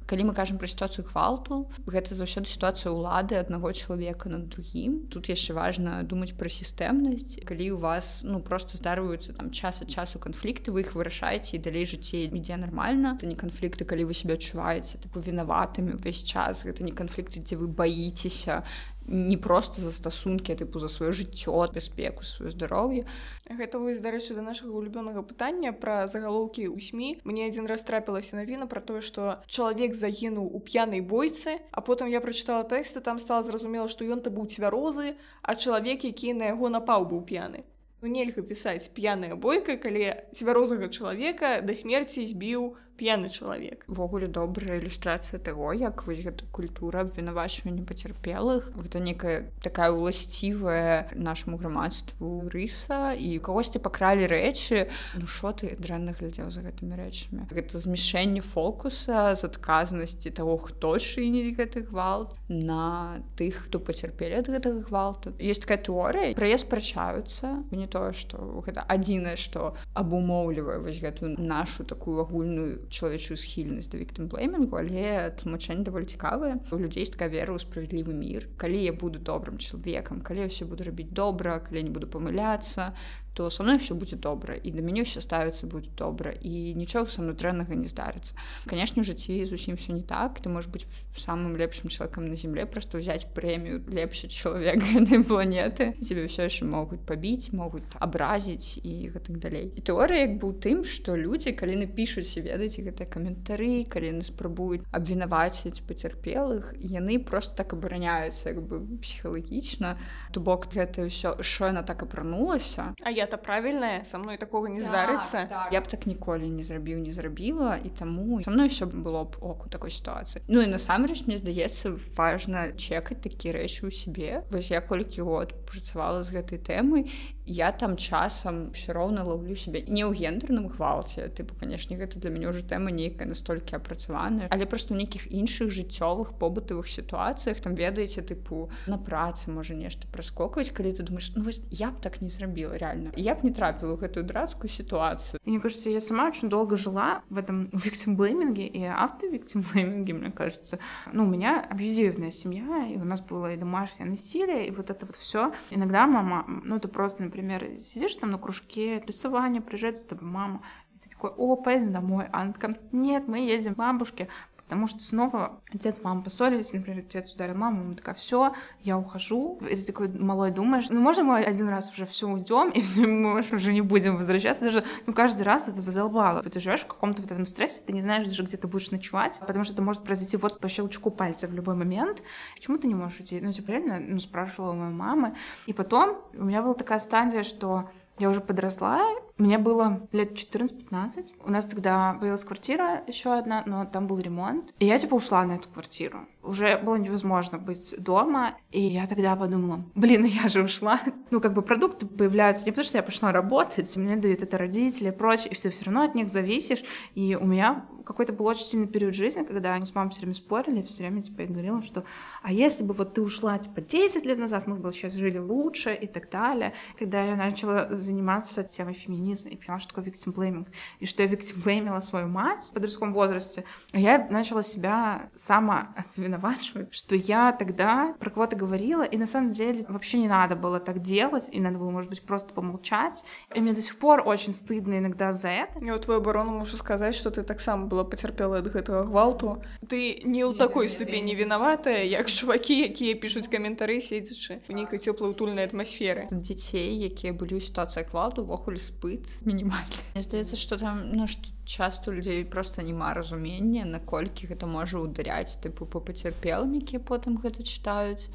калі 0.08 0.32
мы 0.32 0.34
кажам 0.34 0.58
пра 0.58 0.68
сітуацыю 0.72 1.04
гвалту 1.04 1.68
гэта 1.86 2.16
заўсёды 2.16 2.48
сітуацыя 2.48 2.96
ўлады 2.96 3.36
аднаго 3.36 3.70
чалавека 3.76 4.32
над 4.32 4.48
другім. 4.48 5.12
Тут 5.12 5.28
яшчэ 5.28 5.54
важна 5.54 6.02
думаць 6.08 6.32
пра 6.40 6.48
сістэмнасць. 6.48 7.44
Калі 7.44 7.76
у 7.76 7.78
вас 7.78 8.24
ну 8.24 8.40
просто 8.40 8.80
здарваюцца 8.80 9.36
там 9.36 9.52
час 9.52 9.84
ад 9.84 9.92
часу 9.92 10.20
канфлікты 10.24 10.72
вы 10.72 10.88
іх 10.88 10.96
вырашаеце 10.96 11.60
і 11.60 11.64
далей 11.64 11.84
жыццей 11.84 12.32
ідзе 12.32 12.56
нармальна. 12.56 13.20
Это 13.20 13.28
не 13.28 13.36
канфлікты 13.36 13.84
калі 13.84 14.08
вы 14.08 14.16
себе 14.16 14.40
адчуваеце 14.40 15.04
тыпу 15.04 15.20
вінаватымі 15.20 16.00
ўвесь 16.00 16.24
час. 16.24 16.64
Гэта 16.64 16.88
не 16.88 16.96
канфлікты 16.96 17.44
дзе 17.44 17.60
вы 17.60 17.68
баіцеся 17.68 18.64
не 19.08 19.38
просто 19.38 19.82
за 19.82 19.92
стасункі 19.92 20.54
тыпу 20.54 20.80
за 20.80 20.92
сваё 20.92 21.12
жыццё 21.12 21.56
бяспеку 21.74 22.24
сваё 22.24 22.52
здароўе. 22.52 23.04
Гэта 23.48 23.80
вось 23.80 24.04
дарэчы 24.04 24.36
да 24.36 24.42
нашага 24.42 24.76
улюбёнага 24.76 25.24
пытання 25.24 25.72
пра 25.72 26.08
загалоўкі 26.08 26.68
ў 26.68 26.78
сМ. 26.84 27.24
Мне 27.24 27.48
адзін 27.48 27.68
раз 27.72 27.84
трапілася 27.88 28.36
навіна 28.36 28.68
пра 28.68 28.82
тое 28.82 29.02
што 29.02 29.40
чалавек 29.48 29.96
загінуў 29.96 30.52
у 30.52 30.60
п'янай 30.60 31.02
бойцы 31.02 31.64
а 31.72 31.82
потым 31.82 32.12
я 32.12 32.20
прачытала 32.20 32.68
тэксты 32.68 33.00
там 33.00 33.20
стала 33.20 33.44
зразумела 33.44 33.88
што 33.88 34.04
ён 34.04 34.20
то 34.20 34.30
быў 34.30 34.52
цвярозы 34.52 35.16
а 35.42 35.56
чалавек 35.56 36.04
які 36.04 36.34
на 36.34 36.52
яго 36.52 36.70
напаў 36.70 37.08
быў 37.08 37.24
п'яны. 37.24 37.64
Ну, 38.02 38.08
нельга 38.14 38.44
пісаць 38.46 38.94
п'яная 38.94 39.34
бойка 39.34 39.74
калі 39.82 40.30
цвярозага 40.30 40.86
чалавека 40.86 41.62
да 41.66 41.74
смерці 41.74 42.28
збіў 42.30 42.78
п'яны 42.98 43.30
чалавек 43.30 43.86
ввогуле 43.88 44.28
добрая 44.28 44.82
ілюстрацыя 44.82 45.40
таго 45.40 45.72
як 45.74 46.04
вось 46.10 46.26
гэта 46.26 46.50
культура 46.52 47.06
абвінавачвання 47.06 47.86
пацярпелых 47.86 48.74
гэта 48.74 49.00
некая 49.00 49.54
такая 49.62 49.92
уласцівая 49.92 51.10
нашаму 51.14 51.58
грамадству 51.58 52.50
рыса 52.50 53.14
і 53.14 53.38
кагосьці 53.40 53.80
пакралі 53.80 54.26
рэчы. 54.28 54.90
Ну 55.16 55.28
що 55.28 55.54
ты 55.54 55.78
дрэнна 55.78 56.18
глядзеў 56.18 56.50
за 56.50 56.66
гэтымі 56.66 56.98
рэчамі? 56.98 57.46
Гэта 57.54 57.78
змяшэнне 57.78 58.42
фокуса 58.42 59.36
з 59.36 59.44
адказнасці 59.46 60.34
того 60.34 60.58
хто 60.58 60.98
чыніць 60.98 61.54
гэты 61.54 61.86
гвалт 61.86 62.34
на 62.50 63.22
тых 63.38 63.68
хто 63.68 63.80
пацярпелі 63.80 64.42
ад 64.42 64.50
гэтага 64.50 64.82
гвалту. 64.88 65.34
Есть 65.38 65.62
такая 65.68 65.78
тэорыя 65.78 66.34
пра 66.34 66.48
яе 66.48 66.58
спрачаюцца 66.58 67.64
не 67.72 67.88
тое 67.88 68.14
што 68.14 68.64
гэта 68.66 68.82
адзінае 68.88 69.38
што 69.38 69.76
абумоўлівае 69.94 70.80
вось 70.82 70.98
гэтую 70.98 71.38
нашу 71.38 71.84
такую 71.84 72.24
агульную 72.24 72.87
чалавечую 72.90 73.38
схільнасць 73.38 73.90
да 73.92 74.00
віктымблеймінгу 74.02 74.78
але 74.80 75.32
тлумачэнне 75.40 75.84
даволі 75.88 76.06
цікавае 76.06 76.58
у 76.72 76.80
людзей 76.80 77.06
такая 77.06 77.30
вера 77.30 77.54
ў 77.54 77.60
справядлівы 77.62 78.14
мір 78.16 78.48
калі 78.58 78.80
я 78.84 78.94
буду 78.94 79.20
добрым 79.20 79.58
чалавекам 79.58 80.22
калі 80.22 80.46
я 80.46 80.50
все 80.52 80.66
буду 80.66 80.88
рабіць 80.88 81.12
добра 81.12 81.60
калі 81.60 81.88
не 81.88 81.94
буду 81.94 82.08
памыляцца 82.08 82.94
то 83.38 83.50
со 83.52 83.64
мной 83.64 83.78
все 83.78 83.94
будзе 83.94 84.16
добра 84.16 84.56
і 84.56 84.72
да 84.72 84.82
мяне 84.82 85.04
все 85.06 85.22
ставіцца 85.22 85.70
будзе 85.70 85.94
добра 85.94 86.34
і 86.42 86.74
нічога 86.74 87.06
са 87.06 87.22
мной 87.22 87.38
дрэннага 87.38 87.78
не 87.78 87.86
здарыцца 87.86 88.34
канешне 88.66 89.06
жыцці 89.06 89.46
зусім 89.46 89.78
все 89.78 89.94
не 89.94 90.02
так 90.02 90.42
ты 90.42 90.50
можешь 90.50 90.72
быть 90.74 90.88
самым 91.14 91.54
лепшым 91.54 91.94
чалавекам 91.94 92.26
на 92.26 92.34
земле 92.34 92.66
просто 92.66 92.98
ўзяць 92.98 93.30
прэмію 93.38 93.86
лепшы 93.94 94.26
чалавек 94.26 94.82
гэтай 94.82 95.22
планеты 95.30 95.94
тебе 96.02 96.26
все 96.26 96.50
яшчэ 96.50 96.66
могуць 96.66 97.06
пабіць 97.06 97.54
могуць 97.54 97.86
абразіць 98.02 98.82
і 98.82 99.14
гэтак 99.14 99.38
далей 99.38 99.70
і 99.70 99.86
тэорыя 99.86 100.26
як 100.26 100.42
быў 100.42 100.58
тым 100.58 100.82
что 100.82 101.14
людзі 101.14 101.54
калі 101.54 101.86
напішуць 101.86 102.42
ведаць 102.42 102.82
гэтыя 102.82 103.06
каментары 103.06 103.86
калі 103.86 104.18
яны 104.18 104.26
спрабуюць 104.26 104.82
абвінаваціць 104.90 105.86
пацярпелых 105.86 106.74
яны 106.82 107.22
просто 107.22 107.54
так 107.62 107.78
абараняюцца 107.78 108.50
як 108.50 108.66
бы 108.66 108.82
псіхалагічна 108.98 109.94
то 110.34 110.42
бок 110.42 110.74
гэта 110.74 111.06
ўсё 111.06 111.38
що 111.46 111.70
яна 111.70 111.86
так 111.86 112.02
апранулася 112.02 112.98
А 113.06 113.14
я 113.14 113.27
это 113.28 113.38
правільнае 113.38 114.04
со 114.04 114.18
мной 114.18 114.38
такого 114.38 114.68
не 114.68 114.80
здарыцца 114.82 115.44
так, 115.44 115.50
так. 115.50 115.74
я 115.74 115.82
б 115.82 115.88
так 115.88 116.08
ніколі 116.08 116.48
не 116.48 116.64
зрабіў 116.64 117.00
не 117.04 117.12
зрабіла 117.12 117.78
і 117.84 117.90
таму 117.90 118.42
со 118.42 118.52
мной 118.52 118.68
все 118.72 118.86
было 118.86 119.24
б 119.28 119.36
оку 119.42 119.70
такой 119.70 119.92
сітуацыі 119.92 120.42
Ну 120.48 120.62
і 120.64 120.72
насамрэч 120.72 121.28
мне 121.28 121.38
здаецца 121.38 121.98
важна 122.16 122.72
чекаць 122.80 123.20
такія 123.20 123.60
рэчы 123.60 123.88
ў 123.88 123.92
сябе 123.92 124.44
вось 124.52 124.72
я 124.72 124.82
колькі 124.82 125.28
год 125.28 125.54
працавала 125.68 126.24
з 126.24 126.40
гэтай 126.40 126.60
тэмай 126.64 127.12
я 127.48 127.72
там 127.72 127.96
часам 127.98 128.72
все 128.76 128.92
роўна 128.92 129.24
лаўлю 129.24 129.56
себе 129.56 129.82
не 129.88 130.04
ў 130.04 130.12
гендерным 130.12 130.68
гвалце 130.68 131.32
тыпу 131.32 131.56
канешне 131.56 131.96
гэта 131.96 132.20
для 132.20 132.30
мяне 132.30 132.52
ўжо 132.52 132.68
тэма 132.68 132.92
нейкая 132.92 133.24
настолькі 133.24 133.80
апрацаваная 133.80 134.52
але 134.52 134.68
просто 134.68 134.94
ў 134.94 135.08
нейкіх 135.08 135.32
іншых 135.32 135.72
жыццёвых 135.72 136.36
побытавых 136.36 136.92
сітуацыях 136.92 137.64
там 137.64 137.74
ведаеце 137.80 138.20
тыпу 138.20 138.68
на 138.86 139.00
працы 139.00 139.48
можа 139.48 139.72
нешта 139.80 140.12
праскокваць 140.12 140.76
калі 140.76 140.92
ты 140.92 141.08
думаешь 141.08 141.32
ну, 141.36 141.48
вось 141.48 141.64
я 141.72 141.96
б 141.96 142.04
так 142.04 142.20
не 142.22 142.28
зрабіла 142.28 142.76
реально 142.76 143.16
я 143.16 143.32
б 143.34 143.48
не 143.48 143.56
трапіла 143.56 143.96
гэтую 143.96 144.28
драцкую 144.28 144.68
сітуацыю 144.68 145.40
мне 145.48 145.64
кажется 145.64 145.90
я 145.90 146.04
сама 146.04 146.28
очень 146.28 146.50
долго 146.50 146.76
жила 146.76 147.24
в 147.30 147.38
этом 147.38 147.70
виктимблейминге 147.74 148.68
и 148.68 148.84
автовиктимблейминге 148.84 150.14
мне 150.14 150.32
кажется. 150.32 150.80
Ну 151.14 151.24
у 151.24 151.28
меня 151.28 151.66
абьюзивная 151.70 152.32
семья 152.32 152.88
и 152.88 152.98
у 152.98 153.06
нас 153.06 153.22
было 153.22 153.54
и 153.54 153.58
домашнее 153.58 154.10
насилие 154.10 154.68
и 154.68 154.72
вот 154.72 154.90
это 154.90 155.06
вот 155.06 155.16
все 155.16 155.54
иногда 155.72 156.08
мама 156.08 156.46
ну 156.48 156.76
это 156.76 156.88
просто 156.88 157.24
например 157.24 157.37
например, 157.42 157.80
сидишь 157.80 158.16
там 158.16 158.32
на 158.32 158.38
кружке, 158.38 159.00
рисование, 159.00 159.62
приезжает 159.62 159.98
за 159.98 160.06
тобой 160.06 160.28
мама, 160.28 160.62
и 160.96 161.00
ты 161.00 161.10
такой, 161.10 161.32
о, 161.32 161.56
поедем 161.56 161.94
домой. 161.94 162.28
А 162.32 162.42
она 162.42 162.54
такая, 162.54 162.78
нет, 162.92 163.28
мы 163.28 163.40
едем 163.40 163.76
к 163.76 163.78
бабушке, 163.78 164.28
потому 164.68 164.88
что 164.88 165.00
снова 165.00 165.62
отец, 165.74 166.00
мама 166.04 166.22
поссорились, 166.22 166.74
например, 166.74 167.00
отец 167.00 167.34
ударил 167.34 167.56
маму, 167.56 167.84
мама 167.84 167.96
такая, 167.96 168.16
все, 168.16 168.54
я 168.82 168.98
ухожу. 168.98 169.60
И 169.70 169.76
ты 169.76 169.86
такой 169.86 170.10
малой 170.10 170.52
думаешь, 170.52 170.90
ну, 170.90 171.00
можно 171.00 171.24
мы 171.24 171.40
один 171.40 171.70
раз 171.70 171.90
уже 171.92 172.06
все 172.06 172.28
уйдем, 172.28 172.70
и 172.72 172.82
все, 172.82 173.08
мы 173.08 173.40
уже 173.40 173.74
не 173.74 173.82
будем 173.82 174.18
возвращаться, 174.18 174.64
даже, 174.64 174.84
ну, 175.06 175.14
каждый 175.14 175.44
раз 175.44 175.70
это 175.70 175.82
задолбало. 175.82 176.44
Ты 176.44 176.60
живешь 176.60 176.82
в 176.82 176.88
каком-то 176.88 177.22
вот 177.22 177.32
этом 177.32 177.46
стрессе, 177.46 177.84
ты 177.86 177.94
не 177.94 178.02
знаешь 178.02 178.28
даже, 178.28 178.44
где 178.44 178.58
ты 178.58 178.68
будешь 178.68 178.92
ночевать, 178.92 179.40
потому 179.40 179.64
что 179.64 179.74
это 179.74 179.82
может 179.82 180.04
произойти 180.04 180.38
вот 180.38 180.60
по 180.60 180.68
щелчку 180.68 181.12
пальца 181.12 181.48
в 181.48 181.54
любой 181.54 181.76
момент. 181.76 182.22
Почему 182.56 182.78
ты 182.78 182.88
не 182.88 182.96
можешь 182.96 183.20
уйти? 183.20 183.40
Ну, 183.40 183.54
типа, 183.54 183.72
реально, 183.72 184.00
ну, 184.00 184.20
спрашивала 184.20 184.72
у 184.72 184.76
моей 184.76 184.94
мамы. 184.94 185.36
И 185.66 185.74
потом 185.74 186.18
у 186.34 186.44
меня 186.44 186.62
была 186.62 186.74
такая 186.74 187.00
стадия, 187.00 187.44
что 187.44 187.90
я 188.20 188.30
уже 188.30 188.42
подросла, 188.42 189.02
мне 189.38 189.58
было 189.58 190.08
лет 190.12 190.34
14-15. 190.34 191.34
У 191.44 191.52
нас 191.52 191.66
тогда 191.66 192.14
появилась 192.20 192.44
квартира 192.44 193.04
еще 193.08 193.34
одна, 193.34 193.64
но 193.66 193.86
там 193.86 194.08
был 194.08 194.20
ремонт. 194.20 194.74
И 194.80 194.86
я 194.86 194.98
типа 194.98 195.16
ушла 195.16 195.46
на 195.46 195.54
эту 195.54 195.70
квартиру. 195.70 196.28
Уже 196.48 196.78
было 196.78 196.96
невозможно 196.96 197.58
быть 197.58 197.94
дома. 197.98 198.56
И 198.72 198.82
я 198.82 199.06
тогда 199.06 199.36
подумала, 199.36 199.84
блин, 199.96 200.26
я 200.44 200.50
же 200.50 200.64
ушла. 200.64 201.00
Ну, 201.30 201.42
как 201.42 201.54
бы 201.54 201.62
продукты 201.62 202.06
появляются 202.06 202.66
не 202.66 202.72
потому, 202.72 202.86
что 202.86 202.98
я 202.98 203.04
пошла 203.04 203.32
работать, 203.32 203.96
мне 203.98 204.16
дают 204.16 204.42
это 204.42 204.58
родители 204.58 205.10
и 205.10 205.12
прочее, 205.12 205.52
и 205.52 205.56
все 205.56 205.70
все 205.70 205.86
равно 205.86 206.04
от 206.04 206.16
них 206.16 206.30
зависишь. 206.30 206.84
И 207.16 207.36
у 207.40 207.46
меня 207.46 207.86
какой-то 208.08 208.32
был 208.32 208.46
очень 208.46 208.66
сильный 208.66 208.88
период 208.88 209.14
жизни, 209.14 209.44
когда 209.44 209.78
мы 209.78 209.86
с 209.86 209.94
мамой 209.94 210.12
все 210.12 210.22
время 210.22 210.34
спорили, 210.34 210.82
все 210.82 211.00
время 211.00 211.22
типа 211.22 211.42
я 211.42 211.48
говорила, 211.48 211.82
что 211.82 212.06
а 212.42 212.54
если 212.54 212.84
бы 212.84 212.94
вот 212.94 213.14
ты 213.14 213.22
ушла 213.22 213.58
типа 213.60 213.82
10 213.82 214.26
лет 214.26 214.38
назад, 214.40 214.66
мы 214.66 214.78
бы 214.78 214.92
сейчас 214.94 215.14
жили 215.14 215.38
лучше 215.38 215.94
и 215.94 216.08
так 216.08 216.30
далее. 216.30 216.74
Когда 216.98 217.22
я 217.24 217.36
начала 217.36 217.90
заниматься 217.90 218.64
темой 218.64 218.94
феминизма 218.94 219.52
и 219.52 219.58
поняла, 219.58 219.80
что 219.80 219.90
такое 219.90 220.06
виктимблейминг, 220.06 220.70
и 221.00 221.06
что 221.06 221.22
я 221.22 221.28
виктимблеймила 221.28 222.00
свою 222.00 222.28
мать 222.28 222.64
в 222.64 222.74
подростковом 222.74 223.14
возрасте, 223.14 223.66
я 223.92 224.26
начала 224.30 224.64
себя 224.64 225.30
сама 225.36 225.94
виновачивать, 226.38 226.94
что 226.94 227.16
я 227.16 227.52
тогда 227.52 228.16
про 228.20 228.30
кого-то 228.30 228.56
говорила, 228.56 229.04
и 229.04 229.18
на 229.18 229.28
самом 229.28 229.52
деле 229.52 229.86
вообще 229.88 230.18
не 230.18 230.28
надо 230.28 230.56
было 230.56 230.80
так 230.80 231.02
делать, 231.02 231.50
и 231.52 231.60
надо 231.60 231.78
было, 231.78 231.90
может 231.90 232.10
быть, 232.10 232.22
просто 232.22 232.54
помолчать. 232.54 233.24
И 233.54 233.60
мне 233.60 233.74
до 233.74 233.82
сих 233.82 233.98
пор 233.98 234.24
очень 234.26 234.54
стыдно 234.54 235.00
иногда 235.00 235.34
за 235.34 235.50
это. 235.50 235.84
Я 235.84 235.96
у 235.96 236.00
твою 236.00 236.20
оборону 236.20 236.52
могу 236.52 236.66
сказать, 236.66 237.16
что 237.16 237.32
ты 237.32 237.44
так 237.44 237.60
само 237.60 237.88
была 237.88 238.04
поцярпела 238.04 238.58
ад 238.58 238.68
гэтага 238.68 239.04
гвалту. 239.04 239.64
Ты 239.88 240.22
не 240.24 240.44
ў 240.44 240.58
такой 240.58 240.90
ступені 240.90 241.36
вінаватая 241.36 242.04
як 242.04 242.30
чувакі 242.30 242.76
якія 242.88 243.16
пішуць 243.16 243.48
каментары 243.48 244.00
седзячы 244.02 244.62
у 244.70 244.74
нейкай 244.74 245.00
цёплай 245.00 245.32
утульнай 245.32 245.68
атмасферы 245.68 246.28
дзяцей 246.32 246.98
якія 247.08 247.34
былі 247.34 247.58
ў 247.58 247.62
сітуацыі 247.64 248.08
гвалту 248.12 248.44
увогуле 248.44 248.78
спыт 248.78 249.42
мінімальны 249.46 250.02
Мне 250.14 250.22
здаецца 250.22 250.56
что 250.56 250.78
там 250.78 251.12
ну 251.14 251.28
што 251.28 251.57
часто 251.68 252.12
людзей 252.12 252.46
просто 252.46 252.82
няма 252.82 253.14
разумення 253.14 253.86
наколькі 253.86 254.48
гэта 254.48 254.66
можа 254.66 255.04
ударяць 255.04 255.60
тыпу 255.60 255.86
по 255.86 256.00
пацярпелым 256.00 256.80
якія 256.80 257.04
потым 257.04 257.36
гэта 257.44 257.62
чытаюць 257.68 258.32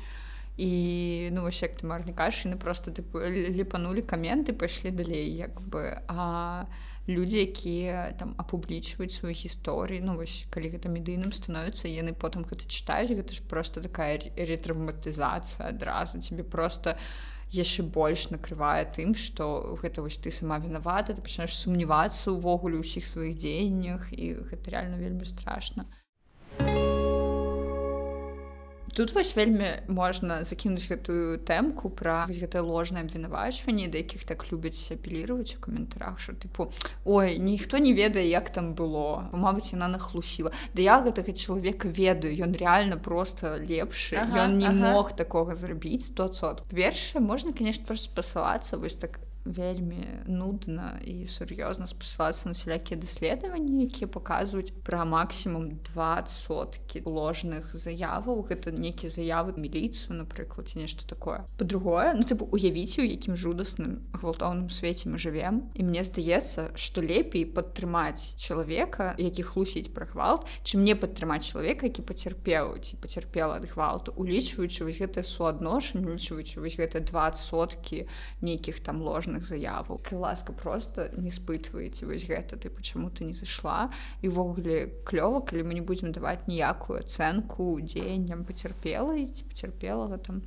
і 0.60 1.30
ну 1.32 1.48
вось 1.48 1.62
як 1.64 1.80
ты 1.80 1.88
марні 1.88 2.12
кашыны 2.12 2.60
просто 2.60 2.92
тыпу 2.92 3.24
ліпанули 3.24 4.04
каменты 4.04 4.52
пайшлі 4.52 4.92
далей 4.92 5.32
як 5.32 5.60
бы. 5.64 6.04
А 6.08 6.66
людзі 7.08 7.40
якія 7.40 8.12
там 8.18 8.34
апублічваюць 8.38 9.16
свае 9.16 9.34
гісторыі 9.34 10.04
ну 10.04 10.14
вось 10.20 10.46
калі 10.52 10.70
гэта 10.76 10.92
медыйным 10.92 11.32
становіцца 11.32 11.88
яны 11.88 12.12
потым 12.12 12.44
гэта 12.44 12.68
чытаюць 12.68 13.16
гэта 13.16 13.34
ж 13.34 13.42
просто 13.48 13.80
такая 13.80 14.20
ретравматызацыя 14.36 15.72
адразу 15.72 16.20
тебе 16.20 16.44
просто 16.44 16.94
яшчэ 17.52 17.84
больш 17.84 18.28
накрывае 18.32 18.84
тым 18.96 19.14
што 19.14 19.76
гэта 19.82 20.02
вось 20.02 20.18
ты 20.18 20.32
сама 20.32 20.58
вінавата 20.58 21.16
ты 21.16 21.20
пачынаеш 21.20 21.56
сумнявацца 21.56 22.32
ўвогуле 22.32 22.80
ўсіх 22.80 23.04
сваіх 23.06 23.36
дзеяннях 23.40 24.12
і 24.12 24.32
гэта 24.48 24.76
реально 24.76 24.96
вельмі 24.96 25.28
страшна. 25.28 25.86
а 26.58 26.91
тут 28.94 29.14
вось 29.14 29.36
вельмі 29.36 29.82
можна 29.88 30.44
закінуць 30.44 30.86
гэтую 30.88 31.40
тэмку 31.42 31.90
пра 31.90 32.26
гэтае 32.28 32.62
ложнае 32.62 33.04
абвінавачванне 33.04 33.88
да 33.88 33.98
якіх 34.02 34.24
так 34.28 34.44
любяць 34.52 34.78
апелліраваць 34.92 35.56
у 35.56 35.60
каментарах 35.60 36.20
що 36.20 36.32
тыпу 36.32 36.68
ой 37.04 37.38
ніхто 37.38 37.78
не 37.78 37.92
ведае 37.92 38.28
як 38.28 38.50
там 38.50 38.74
было 38.74 39.32
Мабыць 39.32 39.72
яна 39.72 39.88
нахлусіла 39.88 40.52
Да 40.74 40.82
я 40.82 41.00
гэтага 41.00 41.32
чалавека 41.32 41.88
ведаю 41.88 42.36
ён 42.36 42.52
реально 42.52 42.96
просто 42.96 43.56
лепшы 43.56 44.16
ага, 44.16 44.46
ён 44.46 44.58
не 44.58 44.68
ага. 44.68 44.92
мог 44.92 45.16
такога 45.16 45.54
зрабіць 45.54 46.12
100 46.12 46.68
першае 46.70 47.20
можна 47.20 47.52
конечно 47.52 47.86
просто 47.86 48.10
спасылацца 48.12 48.76
вось 48.76 48.94
так 48.94 49.18
вельмі 49.44 50.22
нудна 50.26 50.98
і 51.02 51.26
сур'ёзна 51.26 51.86
спасылацца 51.90 52.48
на 52.48 52.54
сялякія 52.54 53.00
даследаванні 53.00 53.84
якія 53.84 54.06
паказваюць 54.06 54.70
пра 54.86 55.04
максімум 55.04 55.82
два 55.90 56.22
соткі 56.30 57.02
ложных 57.04 57.74
заяваў 57.74 58.46
гэта 58.46 58.70
нейкія 58.70 59.10
заявы 59.10 59.58
міліцыю 59.58 60.14
напрыклад 60.22 60.70
ці 60.70 60.78
нешта 60.78 61.06
такое. 61.06 61.44
По-другое 61.58 62.14
ну 62.14 62.22
ты 62.22 62.38
уявіце 62.38 63.02
у 63.02 63.06
якім 63.06 63.34
жудасным 63.34 64.06
гвалтоўным 64.14 64.70
свеце 64.70 65.10
мы 65.10 65.18
жывем 65.18 65.66
і 65.74 65.82
мне 65.82 66.06
здаецца 66.06 66.70
што 66.78 67.02
лепей 67.02 67.46
падтрымаць 67.46 68.38
чалавека 68.38 69.18
які 69.18 69.42
хлусіць 69.42 69.90
пра 69.90 70.06
гвалт 70.06 70.46
чым 70.62 70.86
мне 70.86 70.94
падтрымаць 70.94 71.50
чалавека 71.50 71.90
які 71.90 72.06
пацярпеў 72.06 72.78
ці 72.78 72.96
пацярпела 73.02 73.58
ад 73.58 73.66
гвалту 73.66 74.14
улічваючы 74.14 74.86
вось 74.86 75.02
гэтае 75.02 75.26
суадношанне 75.26 76.06
улічваючы 76.06 76.62
вось 76.62 76.78
гэта 76.78 77.02
два 77.02 77.34
соткі 77.34 78.06
нейкіх 78.40 78.80
там 78.80 79.02
ложных 79.02 79.31
кожных 79.32 79.46
заяваў 79.46 80.00
ласка 80.12 80.52
просто 80.52 81.10
не 81.16 81.30
спытваеце 81.30 82.06
вось 82.06 82.26
гэта 82.28 82.56
ты 82.56 82.68
почему 82.68 83.10
ты 83.10 83.24
не 83.24 83.34
зайшла 83.34 83.90
і 84.20 84.28
увогуле 84.28 84.92
клёва 85.04 85.40
калі 85.40 85.62
мы 85.64 85.74
не 85.74 85.80
будзем 85.80 86.12
даваць 86.12 86.46
ніякую 86.46 87.00
ацэнку 87.00 87.80
дзеянням 87.80 88.44
пацярпела 88.44 89.16
і 89.16 89.26
ці 89.26 89.44
пацярпелага 89.48 90.18
там 90.18 90.42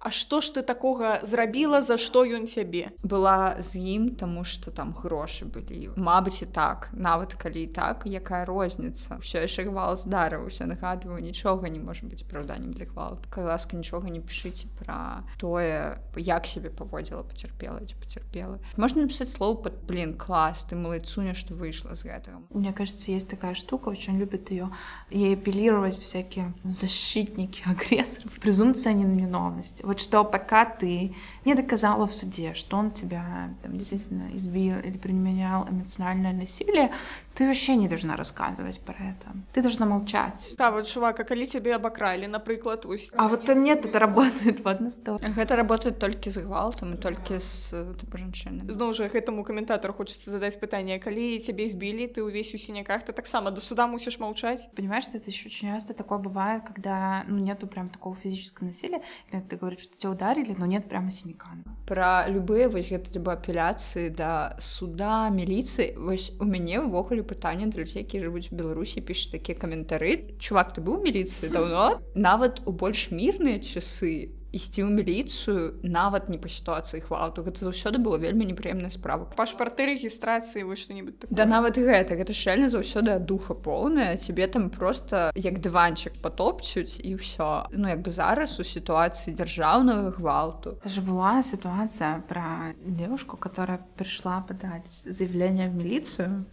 А 0.00 0.10
што 0.10 0.40
ж 0.40 0.54
ты 0.54 0.62
такога 0.62 1.18
зрабіла 1.22 1.82
за 1.82 1.98
што 1.98 2.22
ён 2.22 2.46
цябе? 2.46 2.94
Была 3.02 3.58
з 3.58 3.82
ім 3.82 4.14
тому 4.14 4.44
что 4.44 4.70
там 4.70 4.94
грошы 4.94 5.44
былі. 5.44 5.90
Мабыць 5.98 6.42
і 6.42 6.46
так 6.46 6.90
нават 6.92 7.34
калі 7.34 7.66
і 7.66 7.72
так 7.74 8.06
якая 8.06 8.44
розніца. 8.46 9.18
Ўсё 9.18 9.42
яшчэ 9.42 9.66
гвал 9.66 9.98
здарыўся 9.98 10.70
нагадваю 10.70 11.18
нічога 11.18 11.66
не 11.66 11.82
можа 11.82 12.06
быць 12.06 12.22
праўданнем 12.22 12.70
для 12.70 12.86
гвалт 12.86 13.26
ласка 13.36 13.76
нічога 13.76 14.10
не 14.10 14.20
пішыце 14.20 14.68
пра 14.78 15.24
тое 15.40 15.98
як 16.16 16.46
сябе 16.46 16.70
паводзіла 16.70 17.22
пацярпела 17.22 17.80
ці 17.84 17.94
пацярпела. 17.98 18.58
Можна 18.76 19.02
написать 19.02 19.30
слов 19.30 19.62
под 19.62 19.82
блин 19.88 20.14
клас 20.14 20.64
ты 20.64 20.76
малайцуня 20.76 21.34
что 21.34 21.54
выйшла 21.54 21.94
з 21.94 22.04
гэтага 22.04 22.42
Мне 22.50 22.72
кажется 22.72 23.12
есть 23.12 23.28
такая 23.28 23.54
штука 23.54 23.88
очень 23.88 24.18
любит 24.18 24.50
ее 24.50 24.70
и 25.10 25.32
апеллировать 25.32 25.98
всякие 25.98 26.54
защитники 26.64 27.62
агрессоров 27.66 28.38
презумпция 28.40 28.92
невиновности 28.92 29.82
Вот 29.88 30.00
что 30.00 30.22
пока 30.22 30.66
ты 30.66 31.14
не 31.46 31.54
доказала 31.54 32.06
в 32.06 32.12
суде, 32.12 32.52
что 32.52 32.76
он 32.76 32.90
тебя 32.90 33.48
там, 33.62 33.78
действительно 33.78 34.36
избил 34.36 34.78
или 34.80 34.98
применял 34.98 35.66
эмоциональное 35.66 36.34
насилие, 36.34 36.92
ты 37.38 37.46
вообще 37.46 37.76
не 37.76 37.86
должна 37.86 38.16
рассказывать 38.16 38.80
про 38.80 38.94
это. 38.94 39.28
Ты 39.52 39.62
должна 39.62 39.86
молчать. 39.86 40.54
Да, 40.58 40.72
вот, 40.72 40.88
чувак, 40.88 41.20
а 41.20 41.24
коли 41.24 41.46
тебе 41.46 41.76
обокрали, 41.76 42.26
например, 42.26 42.80
усть... 42.84 43.12
А 43.16 43.28
вот 43.28 43.48
нет, 43.48 43.86
это 43.86 44.00
работает 44.00 44.64
в 44.64 44.66
одну 44.66 44.90
сторону. 44.90 45.34
Это 45.36 45.54
работает 45.54 46.00
только 46.00 46.30
с 46.30 46.38
гвалтом 46.38 46.94
и 46.94 46.96
только 46.96 47.38
с 47.38 47.70
типа, 48.00 48.18
женщинами. 48.18 48.68
Знову 48.68 48.92
ж, 48.92 49.02
этому 49.02 49.44
комментатору 49.44 49.94
хочется 49.94 50.32
задать 50.32 50.58
питание, 50.58 50.98
коли 50.98 51.38
тебе 51.38 51.66
избили, 51.66 52.08
ты 52.08 52.24
увесь 52.24 52.52
у 52.54 52.58
синяках, 52.58 53.04
ты 53.04 53.12
так 53.12 53.28
само 53.28 53.50
до 53.50 53.60
суда 53.60 53.86
мусишь 53.86 54.18
молчать. 54.18 54.68
Понимаешь, 54.74 55.04
что 55.04 55.18
это 55.18 55.30
еще 55.30 55.46
очень 55.46 55.68
часто 55.68 55.94
такое 55.94 56.18
бывает, 56.18 56.64
когда 56.66 57.24
ну, 57.28 57.38
нету 57.38 57.68
прям 57.68 57.88
такого 57.88 58.16
физического 58.16 58.66
насилия, 58.66 59.00
или 59.30 59.40
ты 59.42 59.56
говоришь, 59.56 59.82
что 59.82 59.96
тебя 59.96 60.10
ударили, 60.10 60.56
но 60.58 60.66
нет 60.66 60.88
прямо 60.88 61.12
синяка. 61.12 61.50
Про 61.86 62.26
любые 62.26 62.68
вось 62.68 62.88
гэта 62.88 63.12
либо 63.14 63.32
апелляции 63.32 64.08
до 64.08 64.56
суда, 64.58 65.28
милиции, 65.28 65.94
вось 65.96 66.32
у 66.40 66.44
мяне 66.44 66.80
ўвогуле 66.80 67.27
пытанне 67.28 67.68
для 67.68 67.84
людзей 67.84 68.02
які 68.02 68.24
жывуць 68.24 68.48
у 68.48 68.56
беларусі 68.56 69.04
піша 69.04 69.36
такія 69.36 69.58
каментары 69.60 70.34
чувак 70.40 70.72
ты 70.72 70.80
быў 70.80 71.04
міліцыі 71.04 71.52
даўно 71.52 72.00
нават 72.28 72.64
у 72.64 72.72
больш 72.72 73.10
мірныя 73.12 73.60
часы 73.60 74.32
ісці 74.52 74.88
ў 74.88 74.90
міліцыю 74.96 75.84
нават 75.84 76.32
не 76.32 76.40
па 76.40 76.48
сітуацыі 76.48 77.04
хвалту 77.04 77.44
гэта 77.44 77.68
заўсёды 77.68 78.00
было 78.00 78.16
вельмі 78.16 78.48
непрыемная 78.48 78.88
справа. 78.88 79.28
Пашпарты 79.36 79.84
рэгістрацыі 79.92 80.64
вы 80.64 80.76
что-нибудь 80.76 81.28
да 81.28 81.44
нават 81.44 81.76
гэта 81.76 82.16
гэта 82.16 82.32
реально 82.32 82.72
заўсёды 82.72 83.18
духа 83.20 83.52
поўная 83.52 84.16
тебе 84.16 84.48
там 84.48 84.70
просто 84.70 85.30
як 85.36 85.60
дыванчык 85.60 86.16
потопчуць 86.24 86.96
і 87.04 87.20
ўсё 87.20 87.68
ну 87.76 87.88
як 87.92 88.00
бы 88.00 88.10
зараз 88.10 88.56
у 88.56 88.64
сітуацыі 88.64 89.36
дзяржаўнага 89.36 90.16
гвалту. 90.16 90.80
Это 90.80 90.88
же 90.88 91.04
была 91.04 91.42
ситуация 91.42 92.24
про 92.28 92.72
девушку 92.80 93.36
которая 93.36 93.84
пришла 93.96 94.40
подать 94.40 94.88
заявление 94.88 95.68
в 95.68 95.74
милицию 95.74 96.46